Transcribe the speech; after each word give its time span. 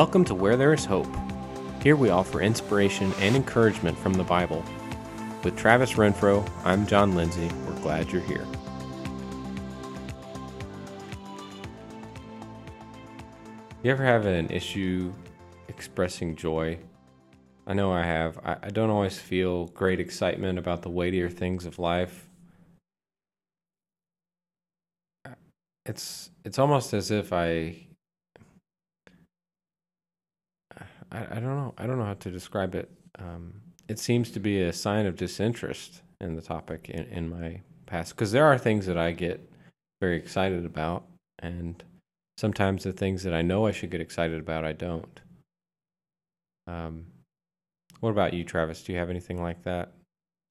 Welcome 0.00 0.24
to 0.24 0.34
Where 0.34 0.56
There 0.56 0.72
is 0.72 0.86
Hope. 0.86 1.14
Here 1.82 1.94
we 1.94 2.08
offer 2.08 2.40
inspiration 2.40 3.12
and 3.18 3.36
encouragement 3.36 3.98
from 3.98 4.14
the 4.14 4.24
Bible. 4.24 4.64
With 5.44 5.58
Travis 5.58 5.92
Renfro, 5.92 6.50
I'm 6.64 6.86
John 6.86 7.14
Lindsay. 7.14 7.50
We're 7.66 7.78
glad 7.82 8.10
you're 8.10 8.22
here. 8.22 8.46
You 13.82 13.90
ever 13.90 14.02
have 14.02 14.24
an 14.24 14.48
issue 14.48 15.12
expressing 15.68 16.34
joy? 16.34 16.78
I 17.66 17.74
know 17.74 17.92
I 17.92 18.02
have. 18.02 18.38
I, 18.38 18.56
I 18.62 18.68
don't 18.70 18.88
always 18.88 19.18
feel 19.18 19.66
great 19.66 20.00
excitement 20.00 20.58
about 20.58 20.80
the 20.80 20.88
weightier 20.88 21.28
things 21.28 21.66
of 21.66 21.78
life. 21.78 22.26
It's 25.84 26.30
it's 26.46 26.58
almost 26.58 26.94
as 26.94 27.10
if 27.10 27.34
I 27.34 27.88
I, 31.12 31.18
I 31.36 31.40
don't 31.40 31.56
know. 31.56 31.74
I 31.78 31.86
don't 31.86 31.98
know 31.98 32.04
how 32.04 32.14
to 32.14 32.30
describe 32.30 32.74
it. 32.74 32.90
Um, 33.18 33.60
it 33.88 33.98
seems 33.98 34.30
to 34.32 34.40
be 34.40 34.62
a 34.62 34.72
sign 34.72 35.06
of 35.06 35.16
disinterest 35.16 36.02
in 36.20 36.36
the 36.36 36.42
topic 36.42 36.90
in, 36.90 37.04
in 37.06 37.28
my 37.28 37.60
past 37.86 38.14
because 38.14 38.32
there 38.32 38.44
are 38.44 38.58
things 38.58 38.86
that 38.86 38.96
I 38.96 39.12
get 39.12 39.40
very 40.00 40.16
excited 40.16 40.64
about, 40.64 41.04
and 41.40 41.82
sometimes 42.38 42.84
the 42.84 42.92
things 42.92 43.22
that 43.24 43.34
I 43.34 43.42
know 43.42 43.66
I 43.66 43.72
should 43.72 43.90
get 43.90 44.00
excited 44.00 44.40
about, 44.40 44.64
I 44.64 44.72
don't. 44.72 45.20
Um, 46.66 47.06
what 48.00 48.10
about 48.10 48.32
you, 48.32 48.44
Travis? 48.44 48.82
Do 48.82 48.92
you 48.92 48.98
have 48.98 49.10
anything 49.10 49.42
like 49.42 49.62
that? 49.64 49.92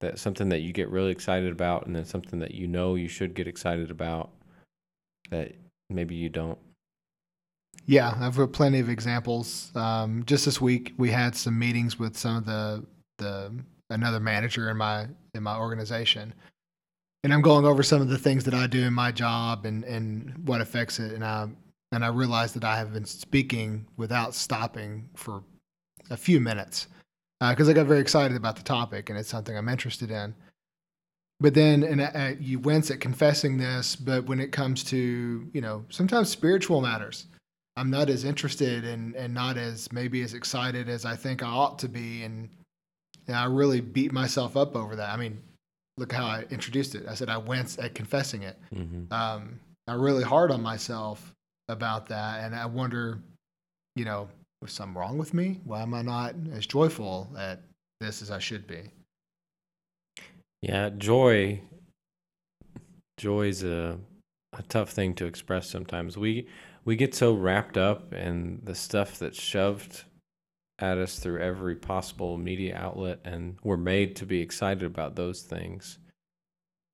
That 0.01 0.19
something 0.19 0.49
that 0.49 0.61
you 0.61 0.71
get 0.71 0.89
really 0.89 1.11
excited 1.11 1.51
about, 1.51 1.85
and 1.87 1.95
then 1.95 2.05
something 2.05 2.39
that 2.39 2.53
you 2.53 2.67
know 2.67 2.95
you 2.95 3.07
should 3.07 3.33
get 3.33 3.47
excited 3.47 3.89
about 3.91 4.29
that 5.29 5.55
maybe 5.89 6.15
you 6.15 6.29
don't? 6.29 6.59
Yeah, 7.89 8.15
I've 8.19 8.37
got 8.37 8.53
plenty 8.53 8.77
of 8.77 8.87
examples. 8.87 9.71
Um, 9.73 10.23
just 10.27 10.45
this 10.45 10.61
week, 10.61 10.93
we 10.99 11.09
had 11.09 11.35
some 11.35 11.57
meetings 11.57 11.97
with 11.97 12.15
some 12.15 12.37
of 12.37 12.45
the 12.45 12.85
the 13.17 13.51
another 13.89 14.19
manager 14.19 14.69
in 14.69 14.77
my 14.77 15.07
in 15.33 15.41
my 15.41 15.57
organization, 15.57 16.31
and 17.23 17.33
I'm 17.33 17.41
going 17.41 17.65
over 17.65 17.81
some 17.81 17.99
of 17.99 18.07
the 18.07 18.17
things 18.19 18.43
that 18.43 18.53
I 18.53 18.67
do 18.67 18.83
in 18.83 18.93
my 18.93 19.11
job 19.11 19.65
and 19.65 19.83
and 19.85 20.47
what 20.47 20.61
affects 20.61 20.99
it. 20.99 21.13
And 21.13 21.25
I 21.25 21.47
and 21.91 22.05
I 22.05 22.09
realized 22.09 22.53
that 22.57 22.63
I 22.63 22.77
have 22.77 22.93
been 22.93 23.05
speaking 23.05 23.87
without 23.97 24.35
stopping 24.35 25.09
for 25.15 25.41
a 26.11 26.17
few 26.17 26.39
minutes 26.39 26.89
because 27.39 27.69
uh, 27.69 27.71
I 27.71 27.73
got 27.73 27.87
very 27.87 28.01
excited 28.01 28.37
about 28.37 28.55
the 28.55 28.61
topic 28.61 29.09
and 29.09 29.17
it's 29.17 29.29
something 29.29 29.57
I'm 29.57 29.67
interested 29.67 30.11
in. 30.11 30.35
But 31.39 31.55
then, 31.55 31.81
and 31.81 32.01
uh, 32.01 32.39
you 32.39 32.59
wince 32.59 32.91
at 32.91 32.99
confessing 32.99 33.57
this, 33.57 33.95
but 33.95 34.27
when 34.27 34.39
it 34.39 34.51
comes 34.51 34.83
to 34.83 35.49
you 35.51 35.61
know 35.61 35.85
sometimes 35.89 36.29
spiritual 36.29 36.81
matters 36.81 37.25
I'm 37.79 37.89
not 37.89 38.09
as 38.09 38.25
interested 38.25 38.83
and 38.83 39.15
and 39.15 39.33
not 39.33 39.57
as 39.57 39.91
maybe 39.93 40.21
as 40.21 40.33
excited 40.33 40.89
as 40.89 41.05
I 41.05 41.15
think 41.15 41.41
I 41.41 41.47
ought 41.47 41.79
to 41.79 41.87
be, 41.87 42.23
and, 42.23 42.49
and 43.27 43.37
I 43.37 43.45
really 43.45 43.79
beat 43.79 44.11
myself 44.11 44.57
up 44.57 44.75
over 44.75 44.97
that. 44.97 45.13
I 45.13 45.15
mean, 45.15 45.41
look 45.97 46.11
how 46.11 46.25
I 46.25 46.43
introduced 46.49 46.93
it. 46.95 47.05
I 47.07 47.13
said 47.13 47.29
I 47.29 47.37
went 47.37 47.79
at 47.79 47.95
confessing 47.95 48.43
it. 48.43 48.57
Mm-hmm. 48.75 49.13
Um, 49.13 49.61
I'm 49.87 50.01
really 50.01 50.25
hard 50.25 50.51
on 50.51 50.61
myself 50.61 51.33
about 51.69 52.09
that, 52.09 52.43
and 52.43 52.53
I 52.53 52.65
wonder, 52.65 53.19
you 53.95 54.03
know, 54.03 54.27
was 54.61 54.73
something 54.73 54.95
wrong 54.95 55.17
with 55.17 55.33
me? 55.33 55.61
Why 55.63 55.81
am 55.81 55.93
I 55.93 56.01
not 56.01 56.35
as 56.51 56.65
joyful 56.65 57.29
at 57.37 57.61
this 58.01 58.21
as 58.21 58.29
I 58.29 58.39
should 58.39 58.67
be? 58.67 58.81
Yeah, 60.61 60.89
joy. 60.89 61.61
Joy 63.17 63.47
is 63.47 63.63
a 63.63 63.97
a 64.51 64.63
tough 64.63 64.89
thing 64.89 65.13
to 65.13 65.25
express 65.25 65.69
sometimes. 65.69 66.17
We 66.17 66.45
we 66.89 66.95
get 66.95 67.13
so 67.13 67.33
wrapped 67.33 67.77
up 67.77 68.15
in 68.15 68.61
the 68.63 68.73
stuff 68.73 69.19
that's 69.19 69.39
shoved 69.39 70.05
at 70.79 70.97
us 70.97 71.19
through 71.19 71.39
every 71.39 71.75
possible 71.75 72.35
media 72.35 72.75
outlet 72.75 73.19
and 73.23 73.59
we're 73.63 73.77
made 73.77 74.15
to 74.15 74.25
be 74.25 74.41
excited 74.41 74.81
about 74.81 75.15
those 75.15 75.43
things. 75.43 75.99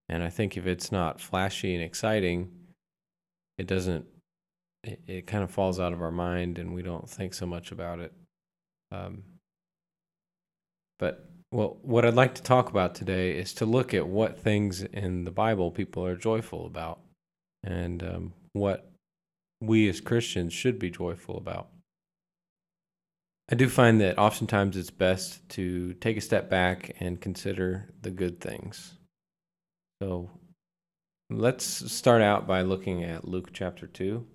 And 0.09 0.21
I 0.21 0.29
think 0.29 0.57
if 0.57 0.67
it's 0.67 0.91
not 0.91 1.21
flashy 1.21 1.73
and 1.73 1.81
exciting, 1.81 2.51
it 3.57 3.67
doesn't 3.67 4.05
it, 4.83 4.99
it 5.07 5.27
kind 5.27 5.45
of 5.45 5.49
falls 5.49 5.79
out 5.79 5.93
of 5.93 6.01
our 6.01 6.11
mind 6.11 6.59
and 6.59 6.73
we 6.73 6.81
don't 6.81 7.09
think 7.09 7.33
so 7.33 7.45
much 7.45 7.71
about 7.71 7.99
it. 7.99 8.11
Um, 8.91 9.23
but 10.99 11.29
well, 11.53 11.77
what 11.83 12.03
I'd 12.03 12.15
like 12.15 12.35
to 12.35 12.43
talk 12.43 12.69
about 12.69 12.95
today 12.95 13.37
is 13.37 13.53
to 13.53 13.65
look 13.65 13.93
at 13.93 14.05
what 14.05 14.37
things 14.37 14.81
in 14.81 15.23
the 15.23 15.31
Bible 15.31 15.71
people 15.71 16.05
are 16.05 16.17
joyful 16.17 16.65
about 16.65 16.99
and 17.63 18.03
um, 18.03 18.33
what 18.51 18.91
we 19.65 19.89
as 19.89 20.01
Christians 20.01 20.53
should 20.53 20.79
be 20.79 20.89
joyful 20.89 21.37
about. 21.37 21.69
I 23.49 23.55
do 23.55 23.69
find 23.69 24.01
that 24.01 24.17
oftentimes 24.17 24.75
it's 24.75 24.89
best 24.89 25.47
to 25.49 25.93
take 25.95 26.17
a 26.17 26.21
step 26.21 26.49
back 26.49 26.95
and 26.99 27.21
consider 27.21 27.93
the 28.01 28.09
good 28.09 28.41
things. 28.41 28.93
So 30.01 30.31
let's 31.29 31.91
start 31.91 32.21
out 32.21 32.47
by 32.47 32.63
looking 32.63 33.03
at 33.03 33.27
Luke 33.27 33.49
chapter 33.53 33.85
2. 33.85 34.25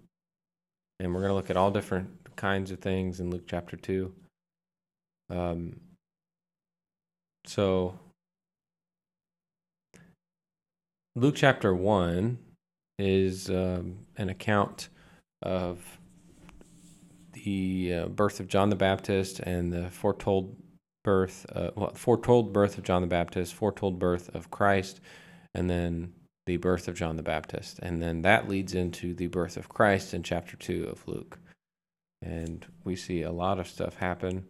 And 1.00 1.14
we're 1.14 1.20
going 1.20 1.30
to 1.30 1.34
look 1.34 1.50
at 1.50 1.56
all 1.56 1.70
different 1.70 2.10
kinds 2.36 2.70
of 2.70 2.78
things 2.78 3.18
in 3.18 3.30
Luke 3.30 3.44
chapter 3.46 3.76
2. 3.76 4.12
Um, 5.30 5.80
so, 7.46 7.98
Luke 11.16 11.36
chapter 11.36 11.74
1 11.74 12.38
is 12.98 13.48
um, 13.48 14.06
an 14.16 14.28
account 14.28 14.89
of 15.42 15.98
the 17.32 17.94
uh, 17.94 18.08
birth 18.08 18.40
of 18.40 18.48
John 18.48 18.70
the 18.70 18.76
Baptist 18.76 19.40
and 19.40 19.72
the 19.72 19.90
foretold 19.90 20.56
birth, 21.04 21.46
uh, 21.54 21.70
well, 21.74 21.94
foretold 21.94 22.52
birth 22.52 22.78
of 22.78 22.84
John 22.84 23.02
the 23.02 23.08
Baptist, 23.08 23.54
foretold 23.54 23.98
birth 23.98 24.34
of 24.34 24.50
Christ, 24.50 25.00
and 25.54 25.70
then 25.70 26.12
the 26.46 26.56
birth 26.56 26.88
of 26.88 26.94
John 26.94 27.16
the 27.16 27.22
Baptist. 27.22 27.78
And 27.80 28.02
then 28.02 28.22
that 28.22 28.48
leads 28.48 28.74
into 28.74 29.14
the 29.14 29.28
birth 29.28 29.56
of 29.56 29.68
Christ 29.68 30.14
in 30.14 30.22
chapter 30.22 30.56
2 30.56 30.84
of 30.84 31.06
Luke. 31.06 31.38
And 32.22 32.66
we 32.84 32.96
see 32.96 33.22
a 33.22 33.32
lot 33.32 33.58
of 33.58 33.66
stuff 33.66 33.96
happen. 33.96 34.46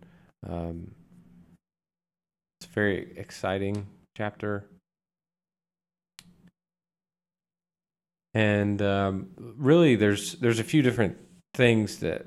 Um, 0.48 0.92
it's 2.60 2.68
a 2.68 2.72
very 2.72 3.12
exciting 3.16 3.86
chapter. 4.16 4.66
And 8.34 8.80
um, 8.82 9.28
really 9.36 9.96
there's 9.96 10.34
there's 10.34 10.58
a 10.58 10.64
few 10.64 10.82
different 10.82 11.16
things 11.54 11.98
that 11.98 12.26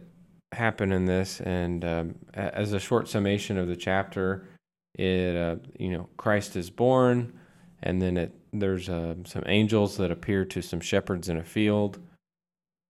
happen 0.51 0.91
in 0.91 1.05
this. 1.05 1.41
And 1.41 1.83
um, 1.83 2.15
as 2.33 2.73
a 2.73 2.79
short 2.79 3.07
summation 3.07 3.57
of 3.57 3.67
the 3.67 3.75
chapter 3.75 4.47
it 4.95 5.35
uh, 5.35 5.55
you 5.79 5.89
know 5.89 6.07
christ 6.17 6.55
is 6.55 6.69
born 6.69 7.33
and 7.81 7.99
then 7.99 8.15
it 8.15 8.31
there's 8.53 8.89
uh, 8.89 9.15
some 9.25 9.41
angels 9.47 9.97
that 9.97 10.11
appear 10.11 10.45
to 10.45 10.61
some 10.61 10.79
shepherds 10.79 11.27
in 11.29 11.37
a 11.37 11.43
field. 11.43 11.99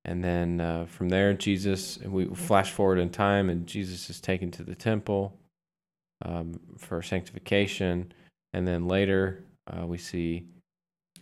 And 0.04 0.22
then 0.22 0.60
uh, 0.60 0.86
from 0.86 1.10
there 1.10 1.34
jesus 1.34 2.00
we 2.00 2.26
flash 2.26 2.72
forward 2.72 3.00
in 3.00 3.10
time 3.10 3.50
and 3.50 3.66
jesus 3.68 4.10
is 4.10 4.20
taken 4.20 4.52
to 4.52 4.64
the 4.64 4.76
temple 4.76 5.38
um, 6.26 6.60
for 6.78 7.02
sanctification. 7.02 8.12
And 8.52 8.68
then 8.68 8.88
later 8.88 9.46
uh, 9.68 9.86
we 9.86 9.98
see 9.98 10.48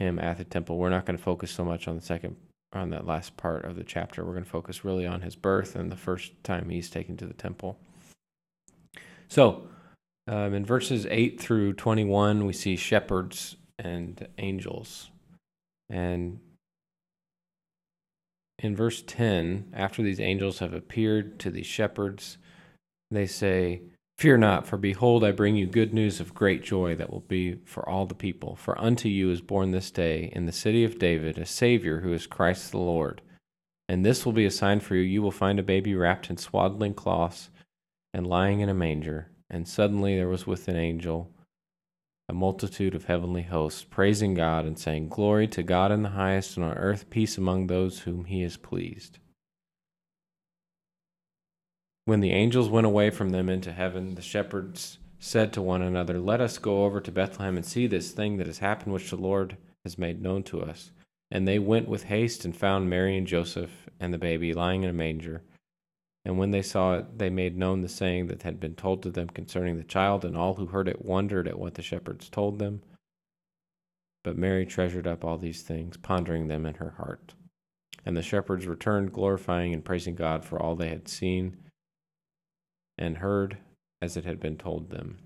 him 0.02 0.20
at 0.20 0.38
the 0.38 0.44
temple. 0.44 0.78
We're 0.78 0.90
not 0.90 1.06
going 1.06 1.18
to 1.18 1.24
focus 1.24 1.52
so 1.52 1.64
much 1.64 1.88
on 1.88 1.96
the 1.96 2.02
second 2.02 2.36
on 2.74 2.90
that 2.90 3.06
last 3.06 3.36
part 3.38 3.66
of 3.66 3.76
the 3.76 3.84
chapter. 3.84 4.24
We're 4.24 4.34
going 4.34 4.46
to 4.46 4.50
focus 4.50 4.86
really 4.86 5.06
on 5.06 5.22
his 5.22 5.36
birth 5.36 5.76
and 5.76 5.92
the 5.92 5.98
first 5.98 6.32
time 6.44 6.70
he's 6.70 6.90
taken 6.90 7.18
to 7.18 7.26
the 7.26 7.34
temple. 7.34 7.78
So, 9.28 9.68
um, 10.28 10.54
in 10.54 10.66
verses 10.66 11.06
8 11.10 11.40
through 11.40 11.74
21, 11.74 12.46
we 12.46 12.54
see 12.54 12.76
shepherds 12.76 13.58
and 13.80 14.28
angels. 14.38 15.10
And 15.90 16.40
in 18.60 18.76
verse 18.76 19.04
10, 19.06 19.74
after 19.74 20.02
these 20.02 20.20
angels 20.20 20.60
have 20.60 20.74
appeared 20.74 21.40
to 21.40 21.50
these 21.50 21.66
shepherds, 21.66 22.38
they 23.10 23.26
say, 23.26 23.82
Fear 24.22 24.38
not, 24.38 24.68
for 24.68 24.78
behold, 24.78 25.24
I 25.24 25.32
bring 25.32 25.56
you 25.56 25.66
good 25.66 25.96
news 25.96 26.20
of 26.20 26.36
great 26.36 26.62
joy 26.62 26.94
that 26.94 27.10
will 27.10 27.22
be 27.22 27.56
for 27.66 27.90
all 27.90 28.06
the 28.06 28.14
people. 28.14 28.56
For 28.56 28.80
unto 28.80 29.10
you 29.10 29.32
is 29.32 29.42
born 29.42 29.72
this 29.72 29.90
day 29.90 30.32
in 30.36 30.46
the 30.46 30.52
city 30.52 30.84
of 30.84 31.00
David 31.00 31.40
a 31.40 31.46
Savior 31.48 32.02
who 32.02 32.14
is 32.14 32.28
Christ 32.28 32.70
the 32.70 32.78
Lord. 32.78 33.24
And 33.90 34.06
this 34.06 34.24
will 34.24 34.32
be 34.32 34.46
a 34.46 34.52
sign 34.52 34.80
for 34.80 34.94
you 34.94 35.02
you 35.02 35.24
will 35.24 35.32
find 35.32 35.58
a 35.58 35.64
baby 35.64 35.96
wrapped 35.96 36.30
in 36.30 36.38
swaddling 36.38 36.94
cloths 36.94 37.50
and 38.14 38.28
lying 38.28 38.60
in 38.60 38.70
a 38.70 38.76
manger. 38.76 39.32
And 39.50 39.68
suddenly 39.68 40.18
there 40.18 40.30
was 40.30 40.46
with 40.46 40.68
an 40.68 40.76
angel 40.76 41.32
a 42.30 42.34
multitude 42.36 42.94
of 42.94 43.06
heavenly 43.06 43.42
hosts, 43.42 43.84
praising 43.84 44.36
God 44.36 44.66
and 44.66 44.78
saying, 44.78 45.10
Glory 45.10 45.48
to 45.48 45.64
God 45.64 45.92
in 45.92 46.04
the 46.04 46.10
highest, 46.10 46.58
and 46.58 46.66
on 46.68 46.78
earth 46.78 47.10
peace 47.10 47.40
among 47.40 47.66
those 47.66 48.02
whom 48.02 48.26
he 48.26 48.44
is 48.44 48.56
pleased. 48.56 49.18
When 52.12 52.20
the 52.20 52.34
angels 52.34 52.68
went 52.68 52.86
away 52.86 53.10
from 53.10 53.30
them 53.30 53.48
into 53.48 53.72
heaven, 53.72 54.16
the 54.16 54.22
shepherds 54.22 55.00
said 55.18 55.54
to 55.54 55.62
one 55.62 55.82
another, 55.82 56.20
Let 56.20 56.42
us 56.42 56.58
go 56.58 56.84
over 56.84 57.00
to 57.00 57.10
Bethlehem 57.10 57.56
and 57.56 57.66
see 57.66 57.88
this 57.88 58.12
thing 58.12 58.36
that 58.36 58.48
has 58.48 58.58
happened, 58.58 58.92
which 58.92 59.12
the 59.12 59.16
Lord 59.16 59.56
has 59.86 59.98
made 59.98 60.22
known 60.22 60.44
to 60.44 60.62
us. 60.62 60.92
And 61.32 61.48
they 61.48 61.58
went 61.58 61.88
with 61.88 62.04
haste 62.04 62.44
and 62.44 62.54
found 62.54 62.90
Mary 62.90 63.18
and 63.18 63.26
Joseph 63.26 63.88
and 63.98 64.14
the 64.14 64.18
baby 64.18 64.54
lying 64.54 64.84
in 64.84 64.90
a 64.90 64.94
manger. 64.94 65.44
And 66.26 66.38
when 66.38 66.52
they 66.52 66.62
saw 66.62 66.96
it, 66.96 67.18
they 67.18 67.30
made 67.30 67.56
known 67.56 67.80
the 67.80 67.88
saying 67.88 68.28
that 68.28 68.44
had 68.44 68.60
been 68.60 68.76
told 68.76 69.04
to 69.04 69.10
them 69.10 69.30
concerning 69.30 69.78
the 69.78 69.84
child, 69.86 70.26
and 70.26 70.36
all 70.36 70.56
who 70.56 70.66
heard 70.66 70.90
it 70.90 71.06
wondered 71.06 71.48
at 71.48 71.58
what 71.58 71.76
the 71.76 71.82
shepherds 71.82 72.28
told 72.28 72.60
them. 72.60 72.82
But 74.26 74.38
Mary 74.38 74.66
treasured 74.66 75.08
up 75.08 75.24
all 75.24 75.38
these 75.38 75.62
things, 75.62 75.96
pondering 75.96 76.50
them 76.50 76.66
in 76.66 76.74
her 76.74 76.96
heart. 76.98 77.36
And 78.06 78.18
the 78.18 78.22
shepherds 78.22 78.68
returned, 78.68 79.14
glorifying 79.14 79.74
and 79.74 79.86
praising 79.86 80.16
God 80.16 80.44
for 80.44 80.62
all 80.62 80.76
they 80.76 80.90
had 80.90 81.08
seen 81.08 81.56
and 83.02 83.18
heard 83.18 83.58
as 84.02 84.16
it 84.16 84.26
had 84.26 84.40
been 84.40 84.58
told 84.58 84.90
them. 84.90 85.18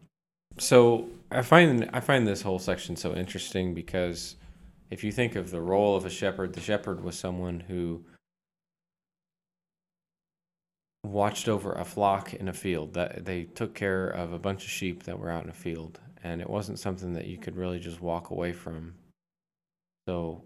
So 0.58 1.08
I 1.30 1.42
find 1.42 1.90
I 1.94 2.00
find 2.00 2.26
this 2.26 2.42
whole 2.42 2.60
section 2.60 2.96
so 2.96 3.14
interesting 3.14 3.74
because 3.74 4.38
if 4.90 5.04
you 5.04 5.12
think 5.12 5.36
of 5.36 5.52
the 5.52 5.62
role 5.62 5.96
of 5.98 6.06
a 6.06 6.10
shepherd, 6.10 6.54
the 6.54 6.62
shepherd 6.62 7.04
was 7.04 7.20
someone 7.20 7.60
who 7.60 8.04
watched 11.04 11.48
over 11.48 11.74
a 11.74 11.86
flock 11.86 12.34
in 12.34 12.48
a 12.48 12.54
field 12.54 12.94
that 12.94 13.26
they 13.26 13.44
took 13.44 13.76
care 13.76 14.08
of 14.08 14.34
a 14.34 14.40
bunch 14.40 14.64
of 14.64 14.70
sheep 14.70 15.04
that 15.04 15.20
were 15.20 15.30
out 15.30 15.44
in 15.44 15.50
a 15.50 15.54
field 15.54 16.00
and 16.24 16.42
it 16.42 16.50
wasn't 16.50 16.80
something 16.80 17.14
that 17.14 17.28
you 17.28 17.38
could 17.38 17.56
really 17.56 17.80
just 17.80 18.02
walk 18.02 18.32
away 18.32 18.52
from 18.52 18.94
so 20.08 20.42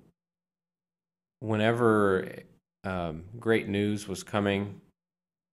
whenever 1.40 2.30
um, 2.84 3.24
great 3.40 3.70
news 3.70 4.08
was 4.08 4.22
coming 4.22 4.82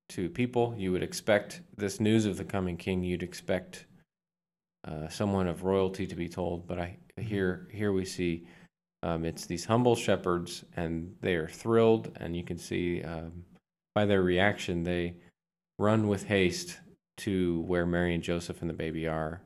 to 0.09 0.29
people 0.29 0.75
you 0.77 0.93
would 0.93 1.03
expect 1.03 1.63
this 1.77 2.01
news 2.01 2.27
of 2.27 2.37
the 2.37 2.45
coming 2.45 2.77
king 2.77 3.03
you'd 3.03 3.23
expect 3.23 3.87
uh, 4.87 5.09
someone 5.09 5.49
of 5.49 5.65
royalty 5.65 6.07
to 6.07 6.15
be 6.15 6.29
told 6.29 6.67
but 6.67 6.79
i 6.79 6.97
here 7.19 7.69
here 7.73 7.93
we 7.93 8.05
see 8.05 8.47
um, 9.03 9.25
it's 9.25 9.47
these 9.47 9.65
humble 9.65 9.95
shepherds 9.95 10.65
and 10.77 11.15
they 11.21 11.35
are 11.35 11.49
thrilled 11.49 12.17
and 12.21 12.37
you 12.37 12.43
can 12.43 12.59
see 12.59 13.03
um, 13.03 13.45
by 13.97 14.05
their 14.05 14.23
reaction, 14.23 14.83
they 14.83 15.15
run 15.79 16.07
with 16.07 16.25
haste 16.25 16.79
to 17.17 17.63
where 17.63 17.87
Mary 17.87 18.15
and 18.15 18.23
Joseph 18.23 18.61
and 18.61 18.69
the 18.69 18.75
baby 18.75 19.09
are. 19.09 19.41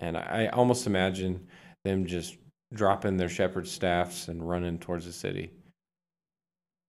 And 0.00 0.16
I, 0.16 0.48
almost 0.52 0.88
imagine 0.88 1.46
them 1.84 2.04
just 2.04 2.36
dropping 2.74 3.16
their 3.16 3.28
shepherd 3.28 3.68
staffs 3.68 4.26
and 4.26 4.46
running 4.46 4.80
towards 4.80 5.06
the 5.06 5.12
city. 5.12 5.52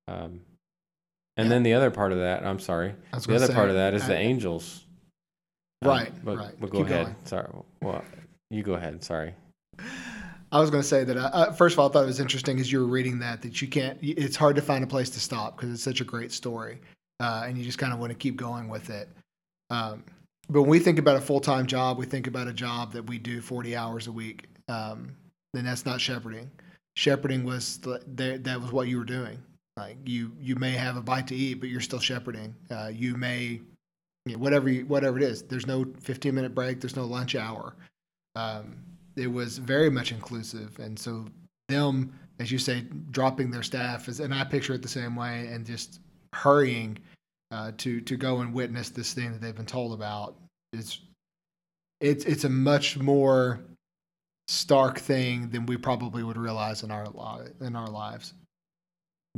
Um, 0.07 0.41
and 1.39 1.47
yeah. 1.47 1.55
then 1.55 1.63
the 1.63 1.73
other 1.73 1.89
part 1.89 2.11
of 2.11 2.19
that, 2.19 2.45
I'm 2.45 2.59
sorry, 2.59 2.93
the 3.13 3.35
other 3.35 3.47
say, 3.47 3.53
part 3.53 3.69
of 3.69 3.75
that 3.75 3.93
is 3.93 4.03
I, 4.03 4.07
the 4.09 4.17
angels. 4.17 4.85
Right, 5.83 6.09
um, 6.09 6.21
but, 6.23 6.37
right. 6.37 6.53
But 6.59 6.69
go 6.69 6.79
Keep 6.79 6.87
ahead. 6.87 7.05
Going. 7.05 7.15
Sorry. 7.25 7.47
Well, 7.81 8.03
you 8.49 8.63
go 8.63 8.73
ahead. 8.73 9.03
Sorry. 9.03 9.33
I 10.51 10.59
was 10.59 10.69
going 10.69 10.81
to 10.81 10.87
say 10.87 11.03
that. 11.03 11.15
Uh, 11.15 11.29
uh, 11.31 11.51
first 11.53 11.73
of 11.73 11.79
all, 11.79 11.89
I 11.89 11.93
thought 11.93 12.03
it 12.03 12.07
was 12.07 12.19
interesting 12.19 12.59
as 12.59 12.71
you 12.71 12.79
were 12.79 12.87
reading 12.87 13.19
that 13.19 13.41
that 13.43 13.61
you 13.61 13.67
can't. 13.67 13.97
It's 14.01 14.35
hard 14.35 14.55
to 14.57 14.61
find 14.61 14.83
a 14.83 14.87
place 14.87 15.09
to 15.11 15.19
stop 15.19 15.55
because 15.55 15.71
it's 15.71 15.83
such 15.83 16.01
a 16.01 16.03
great 16.03 16.31
story, 16.31 16.81
uh, 17.19 17.45
and 17.47 17.57
you 17.57 17.63
just 17.63 17.77
kind 17.77 17.93
of 17.93 17.99
want 17.99 18.11
to 18.11 18.17
keep 18.17 18.35
going 18.35 18.67
with 18.67 18.89
it. 18.89 19.07
Um, 19.69 20.03
but 20.49 20.63
when 20.63 20.71
we 20.71 20.79
think 20.79 20.99
about 20.99 21.15
a 21.15 21.21
full 21.21 21.39
time 21.39 21.65
job, 21.65 21.97
we 21.97 22.05
think 22.05 22.27
about 22.27 22.47
a 22.47 22.53
job 22.53 22.91
that 22.93 23.03
we 23.03 23.17
do 23.17 23.39
forty 23.41 23.75
hours 23.75 24.07
a 24.07 24.11
week. 24.11 24.49
Um, 24.67 25.15
then 25.53 25.65
that's 25.65 25.85
not 25.85 26.01
shepherding. 26.01 26.51
Shepherding 26.95 27.45
was 27.45 27.77
the, 27.77 28.39
that 28.43 28.59
was 28.59 28.71
what 28.71 28.87
you 28.87 28.97
were 28.97 29.05
doing. 29.05 29.39
Like 29.79 29.97
you, 30.05 30.31
you 30.39 30.55
may 30.55 30.71
have 30.71 30.97
a 30.97 31.01
bite 31.01 31.27
to 31.27 31.35
eat, 31.35 31.55
but 31.55 31.69
you're 31.69 31.81
still 31.81 31.99
shepherding. 31.99 32.53
Uh, 32.69 32.91
you 32.93 33.15
may, 33.15 33.61
you 34.25 34.33
know, 34.33 34.37
whatever, 34.37 34.69
you, 34.69 34.85
whatever 34.85 35.17
it 35.17 35.23
is. 35.23 35.43
There's 35.43 35.65
no 35.65 35.85
15 36.01 36.35
minute 36.35 36.53
break. 36.53 36.81
There's 36.81 36.95
no 36.95 37.05
lunch 37.05 37.35
hour. 37.35 37.75
Um, 38.35 38.75
it 39.15 39.27
was 39.27 39.57
very 39.57 39.89
much 39.89 40.11
inclusive, 40.11 40.77
and 40.79 40.97
so 40.97 41.25
them, 41.67 42.13
as 42.39 42.51
you 42.51 42.57
say, 42.57 42.85
dropping 43.11 43.51
their 43.51 43.63
staff 43.63 44.07
is, 44.07 44.19
and 44.19 44.33
I 44.33 44.43
picture 44.43 44.73
it 44.73 44.81
the 44.81 44.87
same 44.87 45.15
way, 45.15 45.47
and 45.47 45.65
just 45.65 45.99
hurrying 46.33 46.97
uh, 47.51 47.71
to 47.77 48.01
to 48.01 48.17
go 48.17 48.39
and 48.39 48.53
witness 48.53 48.89
this 48.89 49.13
thing 49.13 49.31
that 49.31 49.41
they've 49.41 49.55
been 49.55 49.65
told 49.65 49.93
about. 49.93 50.35
It's 50.73 51.01
it's 52.01 52.25
it's 52.25 52.43
a 52.43 52.49
much 52.49 52.97
more 52.97 53.61
stark 54.47 54.99
thing 54.99 55.49
than 55.49 55.65
we 55.65 55.77
probably 55.77 56.23
would 56.23 56.37
realize 56.37 56.83
in 56.83 56.91
our 56.91 57.07
in 57.61 57.75
our 57.75 57.89
lives. 57.89 58.33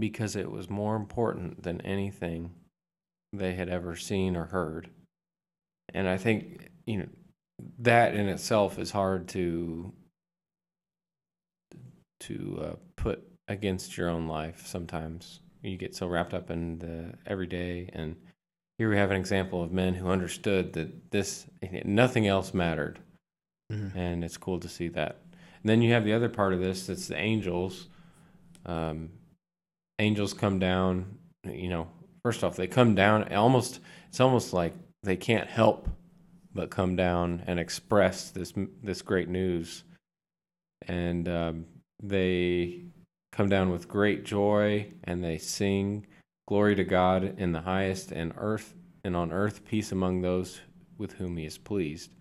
Because 0.01 0.35
it 0.35 0.51
was 0.51 0.69
more 0.69 0.95
important 0.95 1.63
than 1.63 1.79
anything 1.81 2.51
they 3.31 3.53
had 3.53 3.69
ever 3.69 3.95
seen 3.95 4.35
or 4.35 4.45
heard. 4.45 4.89
And 5.93 6.07
I 6.07 6.17
think, 6.17 6.69
you 6.85 6.97
know, 6.97 7.07
that 7.79 8.15
in 8.15 8.27
itself 8.27 8.79
is 8.79 8.91
hard 8.91 9.27
to 9.29 9.93
to 12.21 12.59
uh, 12.63 12.75
put 12.95 13.23
against 13.47 13.97
your 13.97 14.09
own 14.09 14.27
life 14.27 14.65
sometimes 14.65 15.41
you 15.61 15.77
get 15.77 15.95
so 15.95 16.07
wrapped 16.07 16.33
up 16.33 16.49
in 16.49 16.79
the 16.79 17.13
everyday 17.25 17.89
and 17.93 18.15
here 18.77 18.89
we 18.89 18.97
have 18.97 19.11
an 19.11 19.17
example 19.17 19.61
of 19.61 19.71
men 19.71 19.93
who 19.93 20.09
understood 20.09 20.73
that 20.73 21.11
this 21.11 21.45
nothing 21.83 22.27
else 22.27 22.53
mattered 22.53 22.99
mm-hmm. 23.71 23.97
and 23.97 24.23
it's 24.23 24.37
cool 24.37 24.59
to 24.59 24.69
see 24.69 24.87
that 24.87 25.19
and 25.61 25.69
then 25.69 25.81
you 25.81 25.91
have 25.91 26.05
the 26.05 26.13
other 26.13 26.29
part 26.29 26.53
of 26.53 26.59
this 26.59 26.87
that's 26.87 27.07
the 27.07 27.17
angels 27.17 27.87
um, 28.65 29.09
angels 30.01 30.33
come 30.33 30.59
down 30.59 31.17
you 31.45 31.69
know 31.69 31.87
first 32.23 32.43
off 32.43 32.55
they 32.55 32.67
come 32.67 32.95
down 32.95 33.31
almost 33.33 33.79
it's 34.09 34.19
almost 34.19 34.51
like 34.51 34.73
they 35.03 35.15
can't 35.15 35.47
help 35.49 35.87
but 36.53 36.69
come 36.69 36.95
down 36.95 37.43
and 37.47 37.59
express 37.59 38.29
this 38.29 38.53
this 38.83 39.01
great 39.01 39.29
news. 39.29 39.83
And 40.87 41.27
um, 41.29 41.65
they 42.01 42.81
come 43.31 43.49
down 43.49 43.69
with 43.69 43.87
great 43.87 44.25
joy 44.25 44.91
and 45.03 45.23
they 45.23 45.37
sing 45.37 46.05
glory 46.47 46.75
to 46.75 46.83
God 46.83 47.39
in 47.39 47.51
the 47.51 47.61
highest 47.61 48.11
and 48.11 48.33
earth 48.37 48.73
and 49.03 49.15
on 49.15 49.31
earth 49.31 49.63
peace 49.63 49.91
among 49.91 50.21
those 50.21 50.59
with 50.97 51.13
whom 51.13 51.37
he 51.37 51.45
is 51.45 51.57
pleased. 51.57 52.11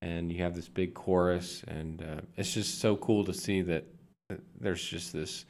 And 0.00 0.30
you 0.30 0.42
have 0.42 0.54
this 0.54 0.68
big 0.68 0.92
chorus, 0.92 1.62
and 1.66 2.02
uh, 2.02 2.20
it's 2.36 2.52
just 2.52 2.78
so 2.78 2.94
cool 2.96 3.24
to 3.24 3.32
see 3.32 3.62
that, 3.62 3.84
that 4.28 4.40
there's 4.60 4.84
just 4.84 5.14
this 5.14 5.46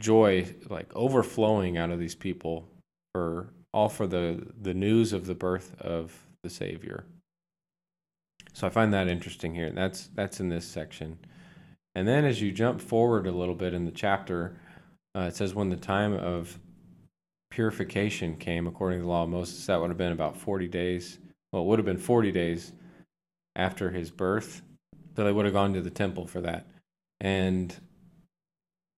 joy 0.00 0.54
like 0.68 0.94
overflowing 0.94 1.76
out 1.76 1.90
of 1.90 1.98
these 1.98 2.14
people 2.14 2.68
for 3.14 3.52
all 3.72 3.88
for 3.88 4.06
the 4.06 4.46
the 4.60 4.74
news 4.74 5.12
of 5.12 5.26
the 5.26 5.34
birth 5.34 5.74
of 5.80 6.26
the 6.42 6.50
Savior. 6.50 7.04
So 8.52 8.66
I 8.66 8.70
find 8.70 8.92
that 8.94 9.08
interesting 9.08 9.54
here. 9.54 9.70
That's 9.70 10.08
that's 10.14 10.40
in 10.40 10.48
this 10.48 10.66
section. 10.66 11.18
And 11.94 12.06
then 12.06 12.24
as 12.24 12.42
you 12.42 12.52
jump 12.52 12.80
forward 12.80 13.26
a 13.26 13.32
little 13.32 13.54
bit 13.54 13.72
in 13.72 13.84
the 13.86 13.90
chapter, 13.90 14.58
uh, 15.14 15.20
it 15.22 15.36
says 15.36 15.54
when 15.54 15.70
the 15.70 15.76
time 15.76 16.12
of 16.12 16.58
purification 17.50 18.36
came 18.36 18.66
according 18.66 18.98
to 18.98 19.04
the 19.04 19.08
law 19.08 19.22
of 19.22 19.30
Moses, 19.30 19.64
that 19.66 19.80
would 19.80 19.88
have 19.88 19.96
been 19.96 20.12
about 20.12 20.36
40 20.36 20.68
days. 20.68 21.18
Well, 21.52 21.62
it 21.62 21.66
would 21.66 21.78
have 21.78 21.86
been 21.86 21.96
40 21.96 22.32
days 22.32 22.72
after 23.56 23.90
his 23.90 24.10
birth. 24.10 24.60
So 25.16 25.24
they 25.24 25.32
would 25.32 25.46
have 25.46 25.54
gone 25.54 25.72
to 25.72 25.80
the 25.80 25.90
temple 25.90 26.26
for 26.26 26.42
that. 26.42 26.66
And 27.20 27.74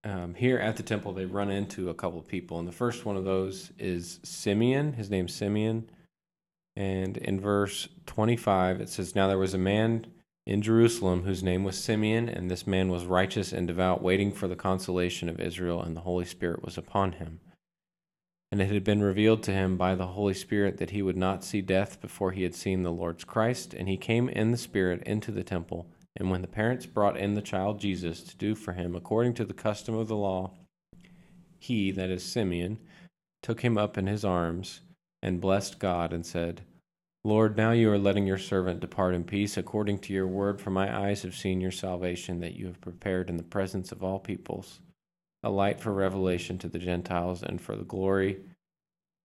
um, 0.08 0.34
here 0.34 0.58
at 0.58 0.76
the 0.76 0.82
temple, 0.82 1.12
they 1.12 1.26
run 1.26 1.50
into 1.50 1.90
a 1.90 1.94
couple 1.94 2.18
of 2.18 2.26
people. 2.26 2.58
And 2.58 2.66
the 2.66 2.72
first 2.72 3.04
one 3.04 3.16
of 3.16 3.24
those 3.24 3.70
is 3.78 4.20
Simeon. 4.22 4.94
His 4.94 5.10
name's 5.10 5.34
Simeon. 5.34 5.90
And 6.76 7.16
in 7.16 7.40
verse 7.40 7.88
25, 8.06 8.80
it 8.80 8.88
says, 8.88 9.14
Now 9.14 9.28
there 9.28 9.38
was 9.38 9.54
a 9.54 9.58
man 9.58 10.06
in 10.46 10.62
Jerusalem 10.62 11.24
whose 11.24 11.42
name 11.42 11.62
was 11.62 11.76
Simeon, 11.76 12.28
and 12.28 12.50
this 12.50 12.66
man 12.66 12.88
was 12.88 13.04
righteous 13.04 13.52
and 13.52 13.66
devout, 13.66 14.02
waiting 14.02 14.32
for 14.32 14.48
the 14.48 14.56
consolation 14.56 15.28
of 15.28 15.40
Israel, 15.40 15.82
and 15.82 15.94
the 15.94 16.02
Holy 16.02 16.24
Spirit 16.24 16.64
was 16.64 16.78
upon 16.78 17.12
him. 17.12 17.40
And 18.50 18.62
it 18.62 18.72
had 18.72 18.84
been 18.84 19.02
revealed 19.02 19.42
to 19.42 19.52
him 19.52 19.76
by 19.76 19.94
the 19.94 20.06
Holy 20.06 20.32
Spirit 20.32 20.78
that 20.78 20.90
he 20.90 21.02
would 21.02 21.18
not 21.18 21.44
see 21.44 21.60
death 21.60 22.00
before 22.00 22.32
he 22.32 22.44
had 22.44 22.54
seen 22.54 22.82
the 22.82 22.92
Lord's 22.92 23.24
Christ. 23.24 23.74
And 23.74 23.88
he 23.88 23.98
came 23.98 24.28
in 24.30 24.52
the 24.52 24.56
Spirit 24.56 25.02
into 25.02 25.30
the 25.30 25.44
temple. 25.44 25.86
And 26.18 26.30
when 26.30 26.42
the 26.42 26.48
parents 26.48 26.84
brought 26.84 27.16
in 27.16 27.34
the 27.34 27.40
child 27.40 27.80
Jesus 27.80 28.22
to 28.25 28.37
do 28.37 28.56
for 28.56 28.72
him 28.72 28.96
according 28.96 29.34
to 29.34 29.44
the 29.44 29.54
custom 29.54 29.94
of 29.94 30.08
the 30.08 30.16
law, 30.16 30.50
he, 31.58 31.92
that 31.92 32.10
is 32.10 32.25
Simeon, 32.25 32.78
took 33.40 33.60
him 33.60 33.78
up 33.78 33.96
in 33.96 34.08
his 34.08 34.25
arms 34.25 34.80
and 35.22 35.40
blessed 35.40 35.78
God 35.78 36.12
and 36.12 36.26
said, 36.26 36.62
Lord, 37.22 37.56
now 37.56 37.70
you 37.70 37.90
are 37.90 37.98
letting 37.98 38.26
your 38.26 38.38
servant 38.38 38.80
depart 38.80 39.14
in 39.14 39.22
peace 39.22 39.56
according 39.56 40.00
to 40.00 40.12
your 40.12 40.26
word, 40.26 40.60
for 40.60 40.70
my 40.70 41.06
eyes 41.06 41.22
have 41.22 41.37
seen 41.37 41.60
your 41.60 41.70
salvation 41.70 42.40
that 42.40 42.54
you 42.54 42.66
have 42.66 42.80
prepared 42.80 43.30
in 43.30 43.37
the 43.37 43.42
presence 43.44 43.92
of 43.92 44.02
all 44.02 44.18
peoples, 44.18 44.80
a 45.44 45.50
light 45.50 45.80
for 45.80 45.92
revelation 45.92 46.58
to 46.58 46.68
the 46.68 46.78
Gentiles 46.78 47.42
and 47.44 47.60
for 47.60 47.76
the 47.76 47.84
glory 47.84 48.40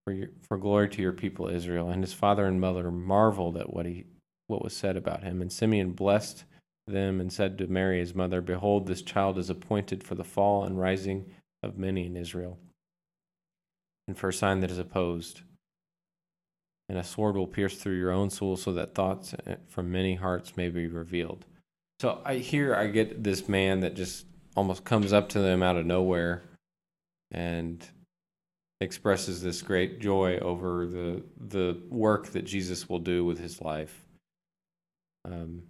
for, 0.03 0.13
your, 0.13 0.29
for 0.47 0.57
glory 0.57 0.89
to 0.89 1.01
your 1.01 1.13
people 1.13 1.47
Israel. 1.47 1.89
And 1.89 2.03
his 2.03 2.13
father 2.13 2.45
and 2.45 2.62
mother 2.62 2.91
marveled 2.91 3.57
at 3.57 3.73
what 3.73 3.85
he 3.85 4.05
what 4.47 4.63
was 4.63 4.75
said 4.75 4.97
about 4.97 5.23
him. 5.23 5.41
And 5.41 5.51
Simeon 5.51 5.91
blessed 5.91 6.43
them 6.87 7.19
and 7.19 7.31
said 7.31 7.57
to 7.57 7.67
Mary 7.67 7.99
his 7.99 8.15
mother, 8.15 8.41
Behold, 8.41 8.87
this 8.87 9.01
child 9.01 9.37
is 9.37 9.49
appointed 9.49 10.03
for 10.03 10.15
the 10.15 10.23
fall 10.23 10.63
and 10.63 10.79
rising 10.79 11.31
of 11.61 11.77
many 11.77 12.05
in 12.05 12.17
Israel, 12.17 12.59
and 14.07 14.17
for 14.17 14.29
a 14.29 14.33
sign 14.33 14.59
that 14.59 14.71
is 14.71 14.79
opposed 14.79 15.41
and 16.89 16.97
a 16.97 17.03
sword 17.03 17.35
will 17.35 17.47
pierce 17.47 17.77
through 17.77 17.97
your 17.97 18.11
own 18.11 18.29
soul 18.29 18.55
so 18.55 18.71
that 18.73 18.93
thoughts 18.93 19.33
eh, 19.47 19.55
from 19.67 19.91
many 19.91 20.15
hearts 20.15 20.57
may 20.57 20.69
be 20.69 20.87
revealed. 20.87 21.45
So 21.99 22.21
I 22.25 22.35
here 22.35 22.75
I 22.75 22.87
get 22.87 23.23
this 23.23 23.47
man 23.47 23.79
that 23.81 23.95
just 23.95 24.25
almost 24.55 24.83
comes 24.83 25.13
up 25.13 25.29
to 25.29 25.39
them 25.39 25.63
out 25.63 25.77
of 25.77 25.85
nowhere 25.85 26.43
and 27.31 27.83
expresses 28.81 29.41
this 29.41 29.61
great 29.61 30.01
joy 30.01 30.37
over 30.37 30.85
the 30.85 31.23
the 31.39 31.79
work 31.89 32.27
that 32.27 32.43
Jesus 32.43 32.89
will 32.89 32.99
do 32.99 33.23
with 33.23 33.39
his 33.39 33.61
life. 33.61 34.05
Um, 35.25 35.63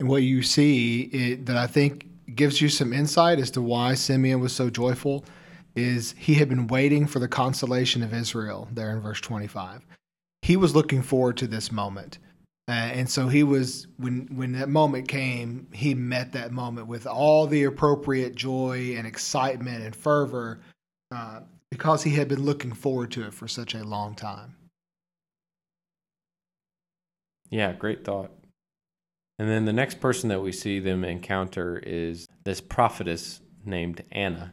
what 0.00 0.22
you 0.22 0.42
see 0.42 1.02
it, 1.02 1.46
that 1.46 1.56
I 1.56 1.66
think 1.66 2.08
gives 2.34 2.60
you 2.60 2.68
some 2.68 2.92
insight 2.92 3.38
as 3.38 3.50
to 3.52 3.62
why 3.62 3.94
Simeon 3.94 4.40
was 4.40 4.52
so 4.52 4.70
joyful 4.70 5.24
is 5.76 6.14
he 6.18 6.34
had 6.34 6.48
been 6.48 6.66
waiting 6.66 7.06
for 7.06 7.18
the 7.18 7.28
consolation 7.28 8.02
of 8.02 8.14
Israel 8.14 8.68
there 8.72 8.90
in 8.90 9.00
verse 9.00 9.20
25. 9.20 9.84
He 10.42 10.56
was 10.56 10.74
looking 10.74 11.02
forward 11.02 11.36
to 11.38 11.46
this 11.46 11.72
moment. 11.72 12.18
Uh, 12.66 12.72
and 12.72 13.10
so 13.10 13.28
he 13.28 13.42
was 13.42 13.88
when 13.98 14.26
when 14.34 14.52
that 14.52 14.70
moment 14.70 15.06
came, 15.06 15.66
he 15.72 15.94
met 15.94 16.32
that 16.32 16.50
moment 16.50 16.86
with 16.86 17.06
all 17.06 17.46
the 17.46 17.64
appropriate 17.64 18.34
joy 18.34 18.94
and 18.96 19.06
excitement 19.06 19.84
and 19.84 19.94
fervor 19.94 20.60
uh, 21.14 21.40
because 21.70 22.02
he 22.02 22.10
had 22.10 22.26
been 22.26 22.42
looking 22.42 22.72
forward 22.72 23.10
to 23.10 23.24
it 23.26 23.34
for 23.34 23.46
such 23.46 23.74
a 23.74 23.84
long 23.84 24.14
time. 24.14 24.54
Yeah, 27.50 27.72
great 27.72 28.02
thought. 28.02 28.30
And 29.38 29.48
then 29.48 29.64
the 29.64 29.72
next 29.72 30.00
person 30.00 30.28
that 30.28 30.40
we 30.40 30.52
see 30.52 30.78
them 30.78 31.04
encounter 31.04 31.82
is 31.84 32.26
this 32.44 32.60
prophetess 32.60 33.40
named 33.64 34.04
Anna. 34.12 34.52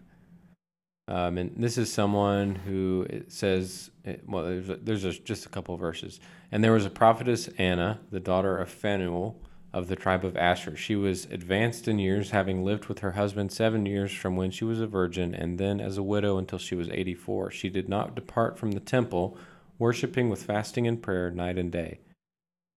Um, 1.08 1.38
and 1.38 1.52
this 1.58 1.78
is 1.78 1.92
someone 1.92 2.56
who 2.56 3.06
it 3.10 3.32
says, 3.32 3.92
well, 4.26 4.46
there's, 4.46 4.70
a, 4.70 4.76
there's 4.78 5.06
a, 5.06 5.12
just 5.12 5.46
a 5.46 5.50
couple 5.50 5.76
verses. 5.78 6.20
And 6.52 6.64
there 6.64 6.72
was 6.72 6.86
a 6.86 6.90
prophetess 6.90 7.50
Anna, 7.58 8.00
the 8.12 8.20
daughter 8.20 8.58
of 8.58 8.70
Phanuel 8.70 9.42
of 9.74 9.88
the 9.88 9.96
tribe 9.96 10.26
of 10.26 10.36
Asher. 10.36 10.76
She 10.76 10.96
was 10.96 11.26
advanced 11.26 11.88
in 11.88 12.00
years, 12.00 12.32
having 12.32 12.64
lived 12.64 12.86
with 12.86 13.00
her 13.00 13.12
husband 13.12 13.52
seven 13.52 13.86
years 13.86 14.12
from 14.12 14.36
when 14.36 14.52
she 14.52 14.66
was 14.66 14.82
a 14.82 14.88
virgin, 14.88 15.34
and 15.34 15.58
then 15.58 15.80
as 15.80 15.98
a 15.98 16.04
widow 16.04 16.38
until 16.38 16.60
she 16.60 16.76
was 16.76 16.90
84. 16.90 17.52
She 17.52 17.70
did 17.70 17.88
not 17.88 18.16
depart 18.16 18.58
from 18.58 18.72
the 18.72 18.80
temple, 18.80 19.38
worshiping 19.80 20.30
with 20.30 20.44
fasting 20.44 20.88
and 20.88 21.02
prayer 21.02 21.32
night 21.32 21.58
and 21.58 21.72
day. 21.72 22.00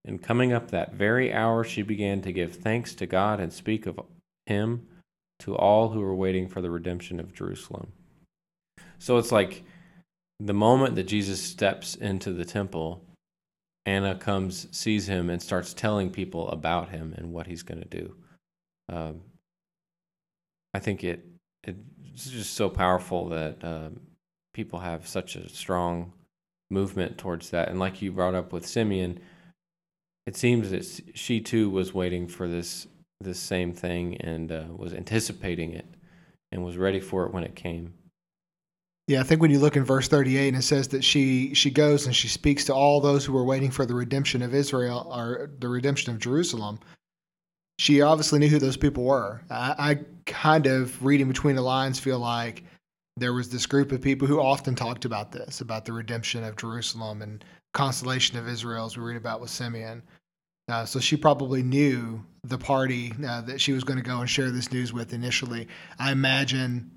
And 0.05 0.23
coming 0.23 0.53
up 0.53 0.71
that 0.71 0.95
very 0.95 1.33
hour, 1.33 1.65
she 1.65 1.83
began 1.83 2.21
to 2.23 2.33
give 2.33 2.57
thanks 2.57 2.95
to 2.97 3.07
God 3.07 3.41
and 3.41 3.53
speak 3.53 3.87
of 3.87 4.01
him 4.47 4.87
to 5.41 5.57
all 5.57 5.89
who 5.89 6.01
were 6.01 6.15
waiting 6.15 6.49
for 6.49 6.61
the 6.61 6.71
redemption 6.71 7.19
of 7.19 7.33
Jerusalem. 7.33 7.93
So 8.99 9.17
it's 9.19 9.33
like 9.33 9.65
the 10.41 10.53
moment 10.55 10.95
that 10.97 11.05
Jesus 11.05 11.43
steps 11.43 11.95
into 11.95 12.33
the 12.33 12.45
temple, 12.45 13.05
Anna 13.87 14.15
comes, 14.15 14.69
sees 14.77 15.07
him, 15.07 15.31
and 15.31 15.43
starts 15.43 15.75
telling 15.75 16.11
people 16.11 16.49
about 16.51 16.91
him 16.91 17.15
and 17.17 17.33
what 17.33 17.47
he's 17.47 17.63
going 17.63 17.81
to 17.81 17.89
do. 17.89 18.15
Um, 18.89 19.23
I 20.75 20.81
think 20.81 21.05
it 21.05 21.25
it's 21.67 22.31
just 22.31 22.55
so 22.55 22.69
powerful 22.69 23.29
that 23.31 23.63
um, 23.65 24.01
people 24.53 24.79
have 24.79 25.07
such 25.07 25.37
a 25.37 25.49
strong 25.49 26.13
movement 26.71 27.19
towards 27.19 27.51
that. 27.51 27.69
And 27.69 27.79
like 27.79 28.03
you 28.03 28.13
brought 28.13 28.35
up 28.35 28.53
with 28.53 28.67
Simeon, 28.67 29.21
it 30.27 30.37
seems 30.37 30.71
that 30.71 30.85
she 31.15 31.41
too 31.41 31.71
was 31.71 31.93
waiting 31.93 32.27
for 32.27 32.49
this 32.49 32.87
this 33.21 33.39
same 33.39 33.73
thing 33.73 34.17
and 34.19 34.53
uh, 34.53 34.65
was 34.77 34.93
anticipating 34.93 35.73
it 35.73 35.87
and 36.53 36.65
was 36.65 36.77
ready 36.77 37.01
for 37.01 37.25
it 37.25 37.33
when 37.33 37.45
it 37.45 37.55
came. 37.55 37.95
Yeah, 39.07 39.21
I 39.21 39.23
think 39.23 39.41
when 39.41 39.51
you 39.51 39.59
look 39.59 39.77
in 39.77 39.85
verse 39.85 40.09
38 40.09 40.49
and 40.49 40.57
it 40.57 40.63
says 40.63 40.89
that 40.89 41.05
she 41.05 41.53
she 41.55 41.71
goes 41.71 42.07
and 42.07 42.17
she 42.17 42.29
speaks 42.29 42.65
to 42.67 42.75
all 42.75 43.01
those 43.01 43.25
who 43.25 43.33
were 43.33 43.45
waiting 43.45 43.71
for 43.71 43.85
the 43.85 43.95
redemption 43.95 44.41
of 44.41 44.55
Israel 44.55 45.11
or 45.15 45.51
the 45.59 45.69
redemption 45.69 46.13
of 46.13 46.21
Jerusalem. 46.21 46.79
She 47.79 48.01
obviously 48.01 48.39
knew 48.39 48.49
who 48.49 48.59
those 48.59 48.77
people 48.77 49.05
were. 49.05 49.43
I, 49.51 49.75
I 49.79 49.99
kind 50.27 50.67
of 50.67 51.05
reading 51.05 51.29
between 51.29 51.57
the 51.57 51.63
lines 51.63 51.99
feel 51.99 52.19
like 52.19 52.63
there 53.17 53.33
was 53.33 53.51
this 53.51 53.67
group 53.67 53.93
of 53.93 54.01
people 54.01 54.27
who 54.27 54.41
often 54.41 54.75
talked 54.75 55.05
about 55.05 55.33
this, 55.33 55.61
about 55.61 55.85
the 55.85 55.93
redemption 55.93 56.43
of 56.45 56.57
Jerusalem 56.57 57.21
and 57.21 57.45
consolation 57.73 58.39
of 58.39 58.49
Israel, 58.49 58.87
as 58.87 58.97
we 58.97 59.05
read 59.05 59.17
about 59.17 59.41
with 59.41 59.51
Simeon. 59.51 60.03
Uh, 60.69 60.85
so 60.85 60.99
she 60.99 61.17
probably 61.17 61.63
knew 61.63 62.25
the 62.45 62.59
party 62.59 63.13
uh, 63.27 63.43
that 63.43 63.61
she 63.61 63.73
was 63.73 63.85
going 63.85 63.99
to 63.99 64.05
go 64.05 64.21
and 64.21 64.31
share 64.31 64.51
this 64.51 64.73
news 64.73 64.93
with 64.93 65.13
initially. 65.13 65.69
I 65.99 66.13
imagine 66.13 66.91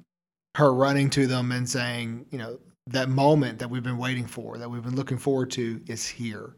her 0.56 0.74
running 0.74 1.10
to 1.12 1.28
them 1.28 1.52
and 1.52 1.68
saying, 1.68 2.26
you 2.32 2.38
know, 2.38 2.60
that 2.88 3.10
moment 3.10 3.60
that 3.60 3.70
we've 3.70 3.84
been 3.84 3.98
waiting 3.98 4.26
for, 4.26 4.58
that 4.58 4.70
we've 4.70 4.84
been 4.84 4.96
looking 4.96 5.18
forward 5.18 5.52
to, 5.52 5.82
is 5.88 6.08
here. 6.08 6.56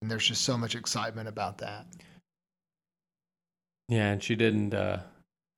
And 0.00 0.10
there's 0.10 0.26
just 0.26 0.42
so 0.42 0.56
much 0.56 0.74
excitement 0.74 1.28
about 1.28 1.58
that. 1.58 1.86
Yeah, 3.88 4.12
and 4.12 4.22
she 4.22 4.36
didn't. 4.36 4.74
Uh, 4.74 5.00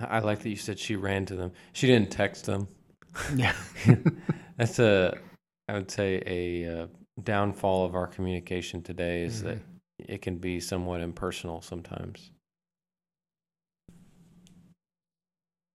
I 0.00 0.18
like 0.20 0.40
that 0.40 0.48
you 0.48 0.56
said 0.56 0.78
she 0.78 0.96
ran 0.96 1.24
to 1.26 1.36
them. 1.36 1.52
She 1.72 1.86
didn't 1.86 2.10
text 2.10 2.46
them. 2.46 2.66
Yeah, 3.34 3.54
that's 4.56 4.78
a. 4.78 5.16
I 5.68 5.74
would 5.74 5.90
say 5.90 6.22
a 6.26 6.82
uh, 6.82 6.86
downfall 7.22 7.84
of 7.86 7.94
our 7.94 8.06
communication 8.06 8.82
today 8.82 9.22
is 9.22 9.38
mm-hmm. 9.38 9.48
that 9.48 9.58
it 10.08 10.22
can 10.22 10.38
be 10.38 10.60
somewhat 10.60 11.00
impersonal 11.00 11.60
sometimes. 11.60 12.30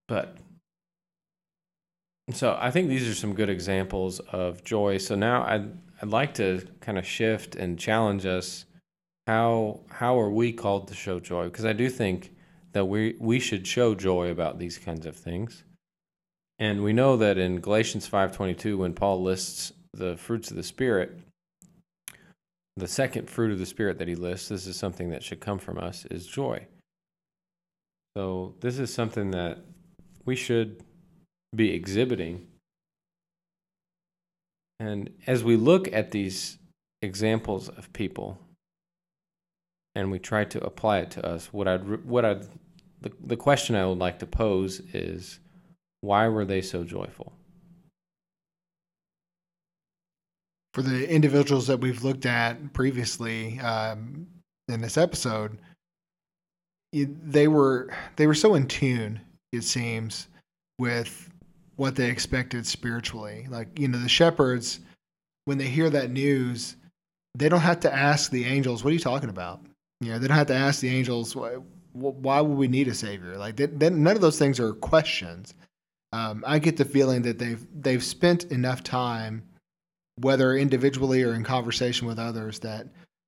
But 0.08 0.36
so 2.32 2.56
I 2.60 2.70
think 2.70 2.88
these 2.88 3.08
are 3.08 3.14
some 3.14 3.34
good 3.34 3.48
examples 3.48 4.20
of 4.20 4.64
joy. 4.64 4.98
So 4.98 5.14
now 5.14 5.44
I'd 5.44 5.70
I'd 6.02 6.08
like 6.08 6.34
to 6.34 6.66
kind 6.80 6.98
of 6.98 7.06
shift 7.06 7.56
and 7.56 7.78
challenge 7.78 8.26
us. 8.26 8.64
How 9.26 9.80
how 9.90 10.18
are 10.18 10.30
we 10.30 10.52
called 10.52 10.88
to 10.88 10.94
show 10.94 11.20
joy? 11.20 11.44
Because 11.44 11.64
I 11.64 11.72
do 11.72 11.88
think 11.88 12.34
that 12.72 12.86
we 12.86 13.16
we 13.18 13.40
should 13.40 13.66
show 13.66 13.94
joy 13.94 14.30
about 14.30 14.58
these 14.58 14.78
kinds 14.78 15.06
of 15.06 15.16
things. 15.16 15.64
And 16.58 16.82
we 16.82 16.92
know 16.92 17.16
that 17.16 17.38
in 17.38 17.60
Galatians 17.60 18.08
5:22 18.08 18.78
when 18.78 18.94
Paul 18.94 19.22
lists 19.22 19.72
the 19.92 20.16
fruits 20.16 20.50
of 20.50 20.56
the 20.56 20.62
spirit, 20.62 21.18
the 22.80 22.88
second 22.88 23.30
fruit 23.30 23.52
of 23.52 23.58
the 23.58 23.66
Spirit 23.66 23.98
that 23.98 24.08
he 24.08 24.14
lists, 24.14 24.48
this 24.48 24.66
is 24.66 24.76
something 24.76 25.10
that 25.10 25.22
should 25.22 25.40
come 25.40 25.58
from 25.58 25.78
us, 25.78 26.04
is 26.06 26.26
joy. 26.26 26.66
So 28.16 28.54
this 28.60 28.78
is 28.78 28.92
something 28.92 29.30
that 29.30 29.58
we 30.24 30.34
should 30.34 30.82
be 31.54 31.72
exhibiting. 31.72 32.46
And 34.78 35.10
as 35.26 35.44
we 35.44 35.56
look 35.56 35.92
at 35.92 36.10
these 36.10 36.58
examples 37.02 37.68
of 37.68 37.92
people 37.92 38.38
and 39.94 40.10
we 40.10 40.18
try 40.18 40.44
to 40.44 40.64
apply 40.64 40.98
it 40.98 41.10
to 41.12 41.26
us, 41.26 41.52
what 41.52 41.68
I'd, 41.68 42.04
what 42.04 42.24
I'd, 42.24 42.42
the, 43.00 43.12
the 43.24 43.36
question 43.36 43.76
I 43.76 43.86
would 43.86 43.98
like 43.98 44.18
to 44.20 44.26
pose 44.26 44.80
is 44.92 45.38
why 46.00 46.28
were 46.28 46.44
they 46.44 46.62
so 46.62 46.82
joyful? 46.82 47.32
For 50.74 50.82
the 50.82 51.10
individuals 51.10 51.66
that 51.66 51.80
we've 51.80 52.04
looked 52.04 52.26
at 52.26 52.72
previously 52.72 53.58
um, 53.60 54.26
in 54.68 54.80
this 54.80 54.96
episode, 54.96 55.58
they 56.92 57.48
were 57.48 57.90
they 58.16 58.26
were 58.26 58.34
so 58.34 58.54
in 58.54 58.66
tune. 58.66 59.20
It 59.52 59.62
seems 59.62 60.28
with 60.78 61.30
what 61.76 61.96
they 61.96 62.08
expected 62.08 62.66
spiritually. 62.66 63.46
Like 63.48 63.78
you 63.78 63.88
know, 63.88 63.98
the 63.98 64.08
shepherds 64.08 64.80
when 65.44 65.58
they 65.58 65.66
hear 65.66 65.90
that 65.90 66.10
news, 66.10 66.76
they 67.36 67.48
don't 67.48 67.60
have 67.60 67.80
to 67.80 67.92
ask 67.92 68.30
the 68.30 68.44
angels, 68.44 68.84
"What 68.84 68.90
are 68.90 68.94
you 68.94 69.00
talking 69.00 69.30
about?" 69.30 69.60
You 70.00 70.12
know, 70.12 70.18
they 70.18 70.28
don't 70.28 70.36
have 70.36 70.46
to 70.48 70.54
ask 70.54 70.80
the 70.80 70.88
angels, 70.88 71.34
"Why, 71.34 71.56
why 71.92 72.40
would 72.40 72.58
we 72.58 72.68
need 72.68 72.88
a 72.88 72.94
savior?" 72.94 73.36
Like 73.36 73.56
they, 73.56 73.66
they, 73.66 73.90
none 73.90 74.16
of 74.16 74.22
those 74.22 74.38
things 74.38 74.60
are 74.60 74.72
questions. 74.72 75.54
Um, 76.12 76.44
I 76.46 76.58
get 76.58 76.76
the 76.76 76.84
feeling 76.84 77.22
that 77.22 77.38
they've 77.38 77.64
they've 77.74 78.02
spent 78.02 78.44
enough 78.44 78.82
time 78.82 79.42
whether 80.20 80.56
individually 80.56 81.22
or 81.22 81.34
in 81.34 81.44
conversation 81.44 82.06
with 82.06 82.18
others, 82.18 82.58
that 82.60 82.86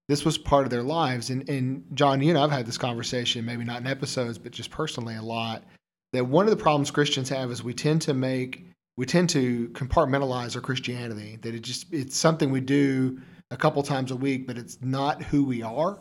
this 0.08 0.24
was 0.24 0.36
part 0.36 0.64
of 0.64 0.70
their 0.70 0.82
lives. 0.82 1.30
And, 1.30 1.48
and 1.48 1.84
John, 1.94 2.22
you 2.22 2.34
know, 2.34 2.42
I've 2.42 2.50
had 2.50 2.66
this 2.66 2.78
conversation, 2.78 3.44
maybe 3.44 3.64
not 3.64 3.80
in 3.80 3.86
episodes, 3.86 4.38
but 4.38 4.52
just 4.52 4.70
personally 4.70 5.16
a 5.16 5.22
lot. 5.22 5.64
That 6.12 6.26
one 6.26 6.44
of 6.44 6.50
the 6.50 6.62
problems 6.62 6.90
Christians 6.90 7.28
have 7.30 7.50
is 7.50 7.62
we 7.62 7.72
tend 7.72 8.02
to 8.02 8.14
make, 8.14 8.66
we 8.96 9.06
tend 9.06 9.30
to 9.30 9.68
compartmentalize 9.70 10.54
our 10.54 10.60
Christianity. 10.60 11.38
That 11.40 11.54
it 11.54 11.62
just, 11.62 11.92
it's 11.92 12.16
something 12.16 12.50
we 12.50 12.60
do 12.60 13.20
a 13.50 13.56
couple 13.56 13.82
times 13.82 14.10
a 14.10 14.16
week, 14.16 14.46
but 14.46 14.58
it's 14.58 14.78
not 14.82 15.22
who 15.22 15.44
we 15.44 15.62
are. 15.62 15.98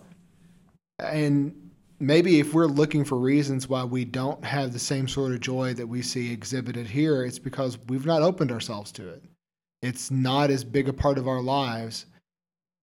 And 1.00 1.72
maybe 2.00 2.40
if 2.40 2.54
we're 2.54 2.66
looking 2.66 3.06
for 3.06 3.18
reasons 3.18 3.70
why 3.70 3.86
we 3.86 4.04
don't 4.04 4.44
have 4.44 4.74
the 4.74 4.80
same 4.80 5.08
sort 5.08 5.32
of 5.32 5.40
joy 5.40 5.74
that 5.76 5.88
we 5.88 6.02
see 6.02 6.34
exhibited 6.34 6.88
here, 6.88 7.24
it's 7.24 7.40
because 7.40 7.78
we've 7.88 8.06
not 8.06 8.22
opened 8.22 8.52
ourselves 8.52 8.92
to 8.94 9.08
it 9.08 9.24
it's 9.82 10.12
not 10.12 10.52
as 10.52 10.64
big 10.64 10.88
a 10.88 10.94
part 10.94 11.18
of 11.18 11.28
our 11.28 11.42
lives. 11.42 12.06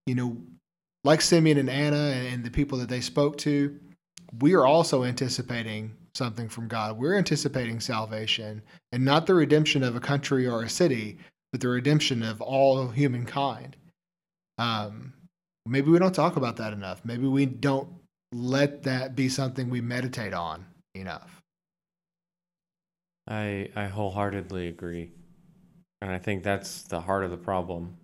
You 0.07 0.15
know, 0.15 0.37
like 1.05 1.21
Simeon 1.21 1.59
and 1.59 1.71
Anna 1.71 1.97
and, 1.97 2.45
the 2.45 2.51
people 2.51 2.79
that 2.79 2.89
they 2.89 3.01
spoke 3.01 3.37
to, 3.39 3.79
we 4.41 4.55
are 4.55 4.67
also 4.67 5.05
anticipating 5.05 5.95
something 6.15 6.49
from 6.49 6.67
God. 6.67 6.99
We're 6.99 7.17
anticipating 7.17 7.81
salvation 7.81 8.63
and 8.93 9.05
not 9.05 9.27
the 9.27 9.35
redemption 9.35 9.83
of 9.83 9.97
a 9.97 10.01
country 10.01 10.47
or 10.47 10.63
a 10.63 10.69
city, 10.69 11.19
but 11.53 11.61
the 11.61 11.69
redemption 11.69 12.23
of 12.23 12.41
all 12.41 12.89
humankind. 12.89 13.77
Um, 14.59 15.13
maybe 15.67 15.91
we 15.91 15.99
don't 15.99 16.15
talk 16.15 16.37
about 16.37 16.57
that 16.57 16.73
enough. 16.73 17.05
Maybe 17.05 17.27
we 17.27 17.47
don't 17.47 17.89
let 18.33 18.83
that 18.83 19.15
be 19.15 19.29
something 19.29 19.71
we 19.71 19.81
meditate 19.81 20.35
on 20.35 20.67
enough. 20.95 21.43
I 23.29 23.71
I 23.77 23.87
wholeheartedly 23.87 24.69
agree. 24.69 25.13
And 26.01 26.11
I 26.11 26.19
think 26.19 26.43
that's 26.43 26.83
the 26.83 27.01
heart 27.01 27.25
of 27.25 27.31
the 27.31 27.37
problem. 27.37 27.97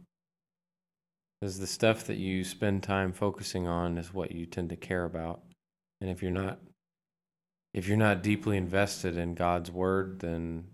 Is 1.42 1.58
the 1.58 1.66
stuff 1.66 2.04
that 2.04 2.16
you 2.16 2.42
spend 2.42 2.82
time 2.82 3.12
focusing 3.12 3.68
on 3.68 3.98
is 3.98 4.14
what 4.14 4.32
you 4.32 4.46
tend 4.46 4.70
to 4.70 4.76
care 4.76 5.04
about. 5.04 5.42
And 6.00 6.10
if 6.10 6.22
you're 6.22 6.30
not 6.30 6.58
if 7.74 7.88
you're 7.88 7.96
not 7.96 8.22
deeply 8.22 8.56
invested 8.56 9.16
in 9.16 9.34
God's 9.34 9.70
word, 9.70 10.20
then 10.20 10.64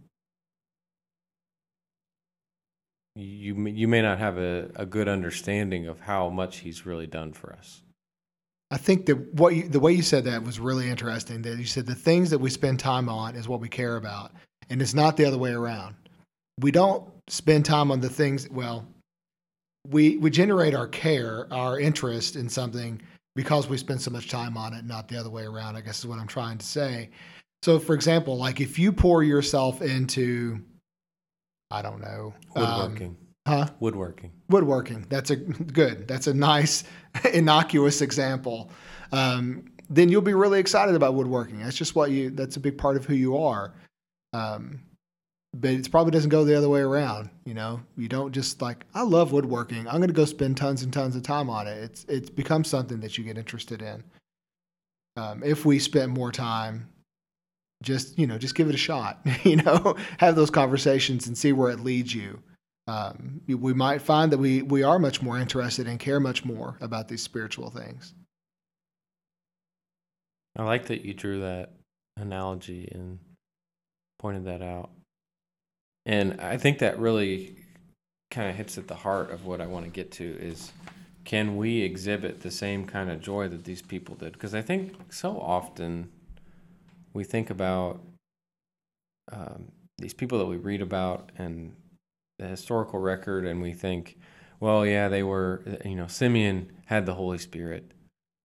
you 3.17 3.67
you 3.67 3.89
may 3.89 4.03
not 4.03 4.19
have 4.19 4.39
a, 4.39 4.71
a 4.77 4.87
good 4.87 5.09
understanding 5.09 5.89
of 5.89 6.01
how 6.01 6.29
much 6.29 6.59
he's 6.59 6.87
really 6.87 7.07
done 7.07 7.33
for 7.33 7.53
us. 7.53 7.83
I 8.71 8.77
think 8.77 9.07
that 9.07 9.35
what 9.35 9.57
you, 9.57 9.69
the 9.69 9.81
way 9.81 9.93
you 9.93 10.03
said 10.03 10.25
that 10.25 10.45
was 10.45 10.61
really 10.61 10.89
interesting. 10.89 11.43
That 11.43 11.59
you 11.59 11.65
said 11.65 11.87
the 11.87 11.95
things 11.95 12.31
that 12.31 12.39
we 12.39 12.51
spend 12.51 12.79
time 12.79 13.09
on 13.09 13.35
is 13.35 13.49
what 13.49 13.61
we 13.61 13.69
care 13.69 13.97
about, 13.97 14.33
and 14.69 14.81
it's 14.81 14.95
not 14.95 15.17
the 15.17 15.25
other 15.25 15.39
way 15.39 15.51
around. 15.51 15.97
We 16.61 16.71
don't 16.71 17.09
spend 17.29 17.65
time 17.65 17.91
on 17.91 18.01
the 18.01 18.09
things. 18.09 18.49
Well, 18.51 18.87
we 19.89 20.17
we 20.19 20.31
generate 20.31 20.75
our 20.75 20.89
care, 20.89 21.47
our 21.53 21.81
interest 21.81 22.37
in 22.37 22.49
something 22.49 23.01
because 23.35 23.69
we 23.69 23.77
spend 23.77 24.01
so 24.01 24.11
much 24.11 24.29
time 24.29 24.57
on 24.57 24.75
it, 24.75 24.85
not 24.85 25.09
the 25.09 25.17
other 25.17 25.31
way 25.31 25.45
around. 25.45 25.77
I 25.77 25.81
guess 25.81 26.01
is 26.01 26.07
what 26.07 26.19
I'm 26.19 26.27
trying 26.27 26.59
to 26.59 26.67
say. 26.67 27.11
So, 27.63 27.79
for 27.79 27.95
example, 27.95 28.37
like 28.37 28.61
if 28.61 28.79
you 28.79 28.93
pour 28.93 29.23
yourself 29.23 29.83
into, 29.83 30.61
I 31.71 31.83
don't 31.83 32.01
know, 32.01 32.35
um, 32.57 32.63
woodworking. 32.63 33.07
Um, 33.07 33.17
huh? 33.47 33.67
Woodworking. 33.81 34.33
Woodworking. 34.49 35.07
That's 35.09 35.31
a 35.31 35.37
good. 35.37 36.09
That's 36.09 36.27
a 36.27 36.35
nice, 36.35 36.85
innocuous 37.33 38.01
example. 38.01 38.71
Um, 39.13 39.67
then 39.89 40.09
you'll 40.09 40.23
be 40.23 40.35
really 40.35 40.61
excited 40.61 40.95
about 40.95 41.15
woodworking. 41.15 41.61
That's 41.61 41.77
just 41.77 41.95
what 41.95 42.11
you. 42.11 42.31
That's 42.31 42.57
a 42.57 42.61
big 42.61 42.79
part 42.79 42.97
of 42.97 43.05
who 43.05 43.15
you 43.15 43.37
are. 43.37 43.75
Um, 44.33 44.81
but 45.55 45.71
it 45.71 45.91
probably 45.91 46.13
doesn't 46.13 46.31
go 46.31 46.45
the 46.45 46.57
other 46.57 46.69
way 46.69 46.81
around. 46.81 47.31
You 47.45 47.55
know, 47.55 47.81
you 47.97 48.09
don't 48.09 48.33
just 48.33 48.63
like 48.63 48.85
I 48.95 49.03
love 49.03 49.33
woodworking. 49.33 49.89
I'm 49.89 49.97
going 49.97 50.09
to 50.09 50.15
go 50.15 50.25
spend 50.25 50.57
tons 50.57 50.83
and 50.83 50.93
tons 50.93 51.17
of 51.17 51.23
time 51.23 51.51
on 51.51 51.67
it. 51.67 51.83
It's 51.83 52.05
it's 52.09 52.31
become 52.31 52.65
something 52.65 53.01
that 53.01 53.19
you 53.19 53.25
get 53.25 53.39
interested 53.39 53.83
in. 53.83 54.05
Um, 55.17 55.43
if 55.43 55.65
we 55.65 55.79
spend 55.79 56.13
more 56.13 56.31
time, 56.31 56.89
just 57.83 58.19
you 58.19 58.27
know, 58.27 58.39
just 58.39 58.55
give 58.55 58.69
it 58.69 58.75
a 58.75 58.79
shot. 58.79 59.21
you 59.43 59.57
know, 59.57 59.97
have 60.19 60.37
those 60.37 60.51
conversations 60.51 61.27
and 61.27 61.37
see 61.37 61.53
where 61.53 61.71
it 61.71 61.81
leads 61.81 62.15
you. 62.15 62.41
Um, 62.87 63.41
we 63.47 63.73
might 63.73 64.03
find 64.03 64.33
that 64.33 64.39
we 64.39 64.63
we 64.63 64.83
are 64.83 64.99
much 64.99 65.21
more 65.21 65.39
interested 65.39 65.87
and 65.87 65.99
care 65.99 66.21
much 66.21 66.45
more 66.45 66.77
about 66.81 67.09
these 67.09 67.23
spiritual 67.23 67.71
things. 67.71 68.15
I 70.57 70.65
like 70.65 70.87
that 70.87 71.05
you 71.05 71.15
drew 71.15 71.41
that 71.41 71.71
analogy 72.17 72.89
and 72.93 73.19
pointed 74.19 74.45
that 74.47 74.63
out. 74.63 74.91
And 76.11 76.41
I 76.41 76.57
think 76.57 76.81
that 76.81 76.99
really 76.99 77.55
kind 78.33 78.51
of 78.51 78.57
hits 78.57 78.77
at 78.77 78.89
the 78.89 78.97
heart 78.97 79.31
of 79.31 79.47
what 79.47 79.61
I 79.61 79.67
want 79.67 79.85
to 79.85 79.91
get 79.93 80.11
to 80.13 80.25
is 80.25 80.73
can 81.25 81.57
we 81.57 81.83
exhibit 81.83 82.41
the 82.41 82.51
same 82.51 82.85
kind 82.85 83.13
of 83.13 83.21
joy 83.21 83.47
that 83.47 83.63
these 83.63 83.81
people 83.81 84.17
did? 84.17 84.33
Because 84.33 84.53
I 84.53 84.61
think 84.61 85.13
so 85.13 85.39
often 85.41 86.11
we 87.13 87.23
think 87.23 87.49
about 87.49 88.01
um, 89.31 89.71
these 89.99 90.13
people 90.13 90.37
that 90.41 90.47
we 90.47 90.57
read 90.57 90.83
about 90.83 91.31
and 91.39 91.77
the 92.41 92.49
historical 92.49 92.99
record, 92.99 93.47
and 93.47 93.63
we 93.63 93.73
think, 93.73 94.19
well, 94.59 94.85
yeah, 94.85 95.07
they 95.07 95.23
were, 95.23 95.63
you 95.85 95.95
know, 95.95 96.09
Simeon 96.09 96.73
had 96.87 97.07
the 97.07 97.15
Holy 97.15 97.39
Spirit, 97.39 97.93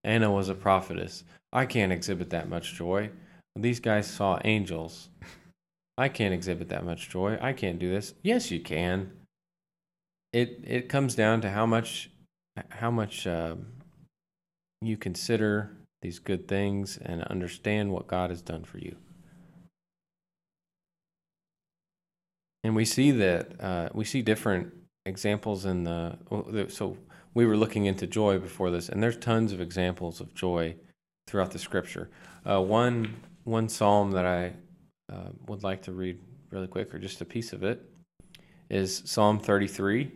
Anna 0.03 0.31
was 0.31 0.49
a 0.49 0.53
prophetess. 0.53 1.23
I 1.51 1.65
can't 1.65 1.91
exhibit 1.91 2.29
that 2.29 2.47
much 2.47 2.75
joy. 2.75 3.09
These 3.55 3.79
guys 3.79 4.05
saw 4.05 4.39
angels. 4.45 5.09
I 5.97 6.09
can't 6.09 6.33
exhibit 6.33 6.69
that 6.69 6.83
much 6.83 7.09
joy. 7.09 7.37
I 7.41 7.53
can't 7.53 7.79
do 7.79 7.89
this. 7.89 8.13
Yes, 8.21 8.51
you 8.51 8.59
can. 8.59 9.11
It 10.33 10.59
it 10.65 10.89
comes 10.89 11.15
down 11.15 11.41
to 11.41 11.49
how 11.49 11.65
much 11.65 12.11
how 12.69 12.91
much 12.91 13.25
uh, 13.25 13.55
you 14.81 14.97
consider 14.97 15.71
these 16.01 16.19
good 16.19 16.47
things 16.47 16.97
and 16.97 17.23
understand 17.23 17.91
what 17.91 18.07
God 18.07 18.29
has 18.29 18.41
done 18.41 18.63
for 18.63 18.77
you. 18.77 18.95
And 22.63 22.75
we 22.75 22.85
see 22.85 23.11
that 23.11 23.61
uh, 23.61 23.89
we 23.93 24.03
see 24.03 24.21
different 24.21 24.73
examples 25.05 25.65
in 25.65 25.83
the 25.83 26.17
so 26.69 26.97
we 27.33 27.45
were 27.45 27.55
looking 27.57 27.85
into 27.85 28.07
joy 28.07 28.39
before 28.39 28.71
this, 28.71 28.89
and 28.89 29.01
there's 29.01 29.17
tons 29.17 29.53
of 29.53 29.61
examples 29.61 30.19
of 30.19 30.33
joy 30.33 30.75
throughout 31.27 31.51
the 31.51 31.59
Scripture. 31.59 32.09
Uh, 32.45 32.61
one 32.61 33.15
one 33.43 33.69
psalm 33.69 34.11
that 34.11 34.25
I 34.25 34.53
uh, 35.11 35.29
would 35.47 35.63
like 35.63 35.83
to 35.83 35.91
read 35.91 36.19
really 36.51 36.67
quick, 36.67 36.93
or 36.93 36.99
just 36.99 37.21
a 37.21 37.25
piece 37.25 37.53
of 37.53 37.63
it, 37.63 37.81
is 38.69 39.03
Psalm 39.05 39.39
33. 39.39 40.11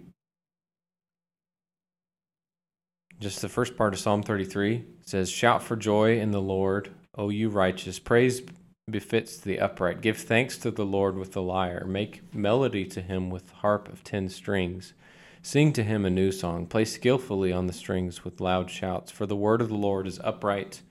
Just 3.20 3.42
the 3.42 3.50
first 3.50 3.76
part 3.76 3.94
of 3.94 4.00
Psalm 4.00 4.24
33 4.24 4.86
says, 5.06 5.30
Shout 5.30 5.62
for 5.62 5.76
joy 5.76 6.20
in 6.20 6.32
the 6.32 6.42
Lord, 6.42 6.92
O 7.16 7.30
you 7.30 7.50
righteous. 7.50 8.00
Praise 8.00 8.42
befits 8.90 9.38
the 9.38 9.60
upright. 9.60 10.02
Give 10.02 10.18
thanks 10.18 10.58
to 10.60 10.72
the 10.72 10.86
Lord 10.86 11.18
with 11.18 11.34
the 11.34 11.42
lyre. 11.42 11.86
Make 11.86 12.34
melody 12.34 12.86
to 12.86 13.02
him 13.02 13.30
with 13.30 13.52
harp 13.52 13.92
of 13.92 14.04
ten 14.04 14.30
strings. 14.30 14.94
Sing 15.42 15.72
to 15.74 15.84
him 15.84 16.06
a 16.06 16.10
new 16.10 16.32
song. 16.32 16.66
Play 16.66 16.86
skillfully 16.86 17.52
on 17.52 17.68
the 17.68 17.74
strings 17.74 18.24
with 18.24 18.42
loud 18.42 18.70
shouts. 18.70 19.12
For 19.12 19.26
the 19.26 19.36
word 19.36 19.62
of 19.62 19.70
the 19.70 19.76
Lord 19.76 20.08
is 20.08 20.20
upright 20.24 20.82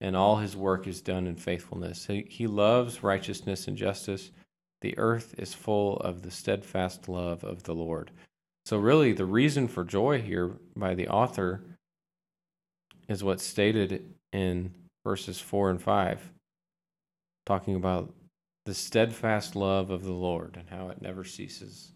and 0.00 0.16
all 0.16 0.36
his 0.36 0.56
work 0.56 0.86
is 0.86 1.00
done 1.00 1.26
in 1.26 1.36
faithfulness. 1.36 2.06
He, 2.06 2.26
he 2.28 2.46
loves 2.46 3.02
righteousness 3.02 3.68
and 3.68 3.76
justice. 3.76 4.30
The 4.80 4.96
earth 4.98 5.34
is 5.36 5.52
full 5.52 5.98
of 5.98 6.22
the 6.22 6.30
steadfast 6.30 7.08
love 7.08 7.44
of 7.44 7.64
the 7.64 7.74
Lord. 7.74 8.10
So, 8.64 8.78
really, 8.78 9.12
the 9.12 9.26
reason 9.26 9.68
for 9.68 9.84
joy 9.84 10.22
here 10.22 10.52
by 10.76 10.94
the 10.94 11.08
author 11.08 11.62
is 13.08 13.24
what's 13.24 13.44
stated 13.44 14.14
in 14.32 14.72
verses 15.04 15.40
4 15.40 15.70
and 15.70 15.82
5, 15.82 16.30
talking 17.44 17.74
about 17.74 18.14
the 18.66 18.74
steadfast 18.74 19.56
love 19.56 19.90
of 19.90 20.04
the 20.04 20.12
Lord 20.12 20.56
and 20.58 20.68
how 20.68 20.88
it 20.88 21.02
never 21.02 21.24
ceases 21.24 21.92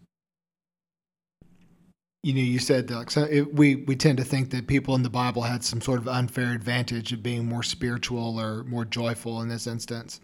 you 2.25 2.33
know, 2.33 2.41
you 2.41 2.57
said 2.57 2.89
like 2.89 3.11
so 3.11 3.27
it, 3.29 3.53
we 3.53 3.75
we 3.75 3.95
tend 3.95 4.17
to 4.17 4.23
think 4.23 4.49
that 4.49 4.65
people 4.65 4.95
in 4.95 5.03
the 5.03 5.11
Bible 5.11 5.43
had 5.43 5.63
some 5.63 5.79
sort 5.79 5.99
of 5.99 6.07
unfair 6.07 6.53
advantage 6.53 7.13
of 7.13 7.21
being 7.21 7.45
more 7.45 7.61
spiritual 7.61 8.39
or 8.39 8.63
more 8.63 8.83
joyful 8.83 9.43
in 9.43 9.47
this 9.47 9.67
instance. 9.67 10.21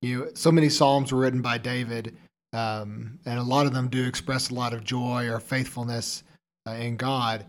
You 0.00 0.18
know, 0.18 0.30
so 0.32 0.50
many 0.50 0.70
psalms 0.70 1.12
were 1.12 1.18
written 1.18 1.42
by 1.42 1.58
David, 1.58 2.16
um, 2.54 3.18
and 3.26 3.38
a 3.38 3.42
lot 3.42 3.66
of 3.66 3.74
them 3.74 3.88
do 3.88 4.06
express 4.06 4.48
a 4.48 4.54
lot 4.54 4.72
of 4.72 4.84
joy 4.84 5.28
or 5.28 5.38
faithfulness 5.38 6.22
uh, 6.66 6.70
in 6.70 6.96
God. 6.96 7.44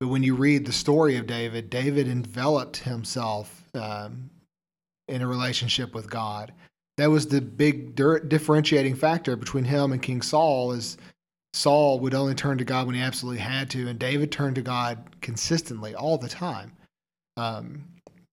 But 0.00 0.08
when 0.08 0.24
you 0.24 0.34
read 0.34 0.66
the 0.66 0.72
story 0.72 1.16
of 1.16 1.28
David, 1.28 1.70
David 1.70 2.08
enveloped 2.08 2.78
himself 2.78 3.62
um, 3.74 4.28
in 5.06 5.22
a 5.22 5.28
relationship 5.28 5.94
with 5.94 6.10
God. 6.10 6.52
That 6.96 7.10
was 7.10 7.28
the 7.28 7.40
big 7.40 7.94
differentiating 7.94 8.96
factor 8.96 9.36
between 9.36 9.64
him 9.64 9.92
and 9.92 10.02
King 10.02 10.20
Saul. 10.20 10.72
Is 10.72 10.98
Saul 11.54 12.00
would 12.00 12.14
only 12.14 12.34
turn 12.34 12.58
to 12.58 12.64
God 12.64 12.86
when 12.86 12.94
he 12.94 13.02
absolutely 13.02 13.40
had 13.40 13.68
to, 13.70 13.88
and 13.88 13.98
David 13.98 14.32
turned 14.32 14.54
to 14.56 14.62
God 14.62 14.98
consistently 15.20 15.94
all 15.94 16.16
the 16.16 16.28
time. 16.28 16.72
Um, 17.36 17.84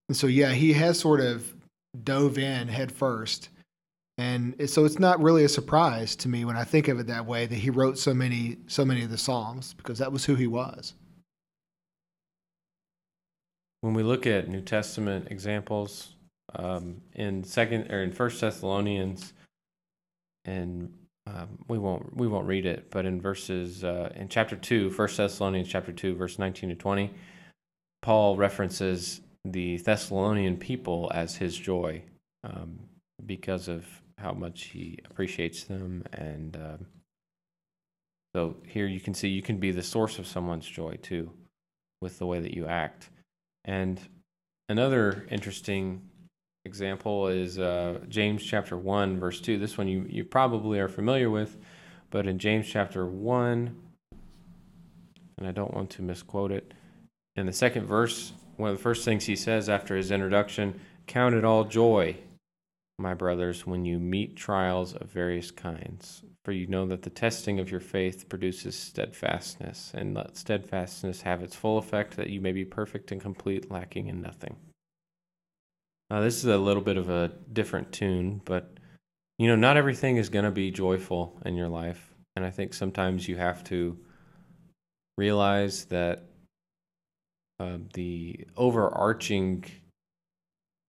and 0.08 0.16
so, 0.16 0.26
yeah, 0.26 0.52
he 0.52 0.72
has 0.72 0.98
sort 0.98 1.20
of 1.20 1.52
dove 2.04 2.38
in 2.38 2.68
head 2.68 2.90
first. 2.90 3.50
And 4.18 4.68
so 4.68 4.84
it's 4.84 4.98
not 4.98 5.22
really 5.22 5.44
a 5.44 5.48
surprise 5.48 6.14
to 6.16 6.28
me 6.28 6.44
when 6.44 6.56
I 6.56 6.64
think 6.64 6.88
of 6.88 7.00
it 7.00 7.06
that 7.06 7.24
way 7.24 7.46
that 7.46 7.54
he 7.54 7.70
wrote 7.70 7.98
so 7.98 8.12
many 8.12 8.58
so 8.66 8.84
many 8.84 9.02
of 9.02 9.10
the 9.10 9.16
Psalms 9.16 9.72
because 9.72 9.98
that 9.98 10.12
was 10.12 10.26
who 10.26 10.34
he 10.34 10.46
was. 10.46 10.92
When 13.80 13.94
we 13.94 14.02
look 14.02 14.26
at 14.26 14.48
New 14.48 14.60
Testament 14.60 15.28
examples 15.30 16.16
um, 16.54 17.00
in 17.14 17.44
second 17.44 17.90
or 17.90 18.02
in 18.02 18.12
First 18.12 18.42
Thessalonians 18.42 19.32
and 20.44 20.92
um, 21.26 21.58
we 21.68 21.78
won't 21.78 22.16
we 22.16 22.26
won't 22.26 22.46
read 22.46 22.66
it, 22.66 22.90
but 22.90 23.06
in 23.06 23.20
verses 23.20 23.84
uh, 23.84 24.12
in 24.16 24.28
chapter 24.28 24.56
two, 24.56 24.90
First 24.90 25.16
Thessalonians 25.16 25.68
chapter 25.68 25.92
two, 25.92 26.14
verse 26.14 26.38
nineteen 26.38 26.70
to 26.70 26.74
twenty, 26.74 27.10
Paul 28.02 28.36
references 28.36 29.20
the 29.44 29.78
Thessalonian 29.78 30.56
people 30.56 31.10
as 31.14 31.36
his 31.36 31.56
joy 31.56 32.02
um, 32.44 32.80
because 33.24 33.68
of 33.68 33.86
how 34.18 34.32
much 34.32 34.64
he 34.64 34.98
appreciates 35.10 35.64
them, 35.64 36.04
and 36.12 36.56
uh, 36.56 36.76
so 38.34 38.56
here 38.66 38.86
you 38.86 39.00
can 39.00 39.14
see 39.14 39.28
you 39.28 39.42
can 39.42 39.58
be 39.58 39.70
the 39.70 39.82
source 39.82 40.18
of 40.18 40.26
someone's 40.26 40.66
joy 40.66 40.98
too, 41.02 41.30
with 42.00 42.18
the 42.18 42.26
way 42.26 42.40
that 42.40 42.54
you 42.54 42.66
act. 42.66 43.08
And 43.64 44.00
another 44.68 45.26
interesting 45.30 46.09
example 46.64 47.28
is 47.28 47.58
uh, 47.58 48.00
James 48.08 48.42
chapter 48.42 48.76
1, 48.76 49.18
verse 49.18 49.40
2. 49.40 49.58
This 49.58 49.78
one 49.78 49.88
you, 49.88 50.06
you 50.08 50.24
probably 50.24 50.78
are 50.78 50.88
familiar 50.88 51.30
with, 51.30 51.56
but 52.10 52.26
in 52.26 52.38
James 52.38 52.68
chapter 52.68 53.06
1, 53.06 53.76
and 55.38 55.46
I 55.46 55.52
don't 55.52 55.74
want 55.74 55.90
to 55.90 56.02
misquote 56.02 56.52
it, 56.52 56.74
in 57.36 57.46
the 57.46 57.52
second 57.52 57.86
verse, 57.86 58.32
one 58.56 58.70
of 58.70 58.76
the 58.76 58.82
first 58.82 59.04
things 59.04 59.24
he 59.24 59.36
says 59.36 59.68
after 59.68 59.96
his 59.96 60.10
introduction, 60.10 60.80
count 61.06 61.34
it 61.34 61.44
all 61.44 61.64
joy 61.64 62.16
my 63.00 63.14
brothers, 63.14 63.66
when 63.66 63.84
you 63.84 63.98
meet 63.98 64.36
trials 64.36 64.94
of 64.94 65.10
various 65.10 65.50
kinds. 65.50 66.22
For 66.44 66.52
you 66.52 66.66
know 66.66 66.86
that 66.86 67.02
the 67.02 67.10
testing 67.10 67.58
of 67.58 67.70
your 67.70 67.80
faith 67.80 68.28
produces 68.28 68.76
steadfastness, 68.76 69.92
and 69.94 70.14
let 70.14 70.36
steadfastness 70.36 71.22
have 71.22 71.42
its 71.42 71.56
full 71.56 71.78
effect, 71.78 72.16
that 72.16 72.30
you 72.30 72.40
may 72.40 72.52
be 72.52 72.64
perfect 72.64 73.10
and 73.10 73.20
complete, 73.20 73.70
lacking 73.70 74.08
in 74.08 74.20
nothing. 74.20 74.56
Now, 76.10 76.20
this 76.20 76.38
is 76.38 76.46
a 76.46 76.58
little 76.58 76.82
bit 76.82 76.96
of 76.96 77.08
a 77.08 77.30
different 77.52 77.92
tune, 77.92 78.40
but 78.44 78.78
you 79.38 79.46
know, 79.46 79.56
not 79.56 79.76
everything 79.76 80.16
is 80.16 80.28
going 80.28 80.44
to 80.44 80.50
be 80.50 80.70
joyful 80.70 81.40
in 81.46 81.54
your 81.54 81.68
life. 81.68 82.14
And 82.36 82.44
I 82.44 82.50
think 82.50 82.74
sometimes 82.74 83.28
you 83.28 83.36
have 83.36 83.64
to 83.64 83.98
realize 85.16 85.86
that 85.86 86.24
uh, 87.58 87.78
the 87.94 88.46
overarching 88.56 89.64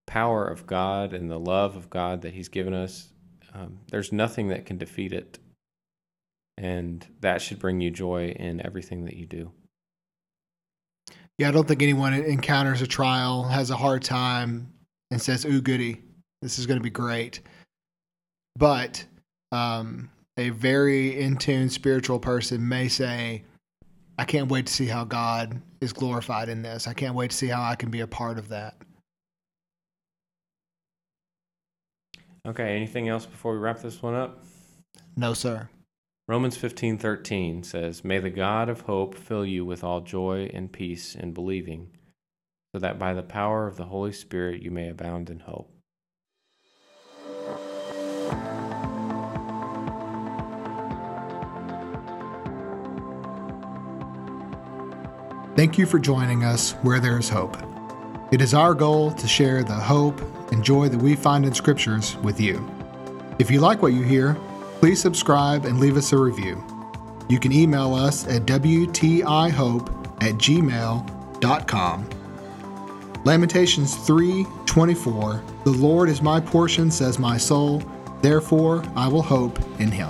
power 0.07 0.45
of 0.45 0.65
God 0.65 1.13
and 1.13 1.29
the 1.29 1.39
love 1.39 1.75
of 1.75 1.89
God 1.89 2.23
that 2.23 2.33
He's 2.33 2.49
given 2.49 2.73
us, 2.73 3.09
um, 3.53 3.79
there's 3.89 4.11
nothing 4.11 4.49
that 4.49 4.65
can 4.65 4.77
defeat 4.77 5.13
it. 5.13 5.39
And 6.57 7.05
that 7.21 7.41
should 7.41 7.59
bring 7.59 7.79
you 7.79 7.91
joy 7.91 8.29
in 8.37 8.65
everything 8.65 9.05
that 9.05 9.15
you 9.15 9.25
do. 9.25 9.51
Yeah, 11.37 11.47
I 11.47 11.51
don't 11.51 11.67
think 11.67 11.81
anyone 11.81 12.13
encounters 12.13 12.81
a 12.81 12.87
trial, 12.87 13.43
has 13.43 13.69
a 13.69 13.77
hard 13.77 14.03
time, 14.03 14.73
and 15.11 15.21
says, 15.21 15.45
Ooh, 15.45 15.61
goody, 15.61 16.01
this 16.41 16.57
is 16.57 16.65
going 16.65 16.79
to 16.79 16.83
be 16.83 16.89
great. 16.89 17.41
But 18.57 19.05
um, 19.51 20.09
a 20.37 20.49
very 20.49 21.21
in 21.21 21.37
tune 21.37 21.69
spiritual 21.69 22.19
person 22.19 22.67
may 22.67 22.87
say, 22.87 23.43
I 24.17 24.23
can't 24.23 24.49
wait 24.49 24.67
to 24.67 24.73
see 24.73 24.87
how 24.87 25.03
God 25.03 25.61
is 25.81 25.93
glorified 25.93 26.49
in 26.49 26.61
this. 26.61 26.87
I 26.87 26.93
can't 26.93 27.15
wait 27.15 27.31
to 27.31 27.37
see 27.37 27.47
how 27.47 27.63
I 27.63 27.75
can 27.75 27.89
be 27.89 28.01
a 28.01 28.07
part 28.07 28.37
of 28.37 28.49
that. 28.49 28.75
Okay, 32.47 32.75
anything 32.75 33.07
else 33.07 33.25
before 33.25 33.53
we 33.53 33.59
wrap 33.59 33.81
this 33.81 34.01
one 34.01 34.15
up? 34.15 34.43
No, 35.15 35.33
sir. 35.33 35.69
Romans 36.27 36.57
15:13 36.57 37.63
says, 37.63 38.03
"May 38.03 38.19
the 38.19 38.29
God 38.29 38.69
of 38.69 38.81
hope 38.81 39.15
fill 39.15 39.45
you 39.45 39.65
with 39.65 39.83
all 39.83 40.01
joy 40.01 40.49
and 40.53 40.71
peace 40.71 41.13
in 41.13 41.33
believing, 41.33 41.91
so 42.71 42.79
that 42.79 42.99
by 42.99 43.13
the 43.13 43.23
power 43.23 43.67
of 43.67 43.77
the 43.77 43.85
Holy 43.85 44.13
Spirit 44.13 44.61
you 44.61 44.71
may 44.71 44.89
abound 44.89 45.29
in 45.29 45.39
hope." 45.39 45.71
Thank 55.55 55.77
you 55.77 55.85
for 55.85 55.99
joining 55.99 56.43
us 56.43 56.71
where 56.81 56.99
there 56.99 57.19
is 57.19 57.29
hope. 57.29 57.57
It 58.31 58.41
is 58.41 58.53
our 58.53 58.73
goal 58.73 59.11
to 59.11 59.27
share 59.27 59.63
the 59.63 59.73
hope 59.73 60.21
and 60.51 60.63
joy 60.63 60.87
that 60.87 61.01
we 61.01 61.15
find 61.15 61.45
in 61.45 61.53
scriptures 61.53 62.15
with 62.23 62.39
you. 62.39 62.65
If 63.37 63.51
you 63.51 63.59
like 63.59 63.81
what 63.81 63.93
you 63.93 64.03
hear, 64.03 64.37
please 64.79 65.01
subscribe 65.01 65.65
and 65.65 65.79
leave 65.79 65.97
us 65.97 66.13
a 66.13 66.17
review. 66.17 66.63
You 67.27 67.39
can 67.39 67.51
email 67.51 67.93
us 67.93 68.25
at 68.27 68.43
wtihope 68.43 69.89
at 70.23 70.35
gmail.com. 70.35 72.09
Lamentations 73.23 73.95
3:24 73.95 75.43
The 75.63 75.69
Lord 75.69 76.09
is 76.09 76.23
my 76.23 76.39
portion 76.39 76.89
says 76.89 77.19
my 77.19 77.37
soul 77.37 77.83
therefore 78.21 78.83
I 78.95 79.07
will 79.07 79.21
hope 79.21 79.59
in 79.79 79.91
him. 79.91 80.09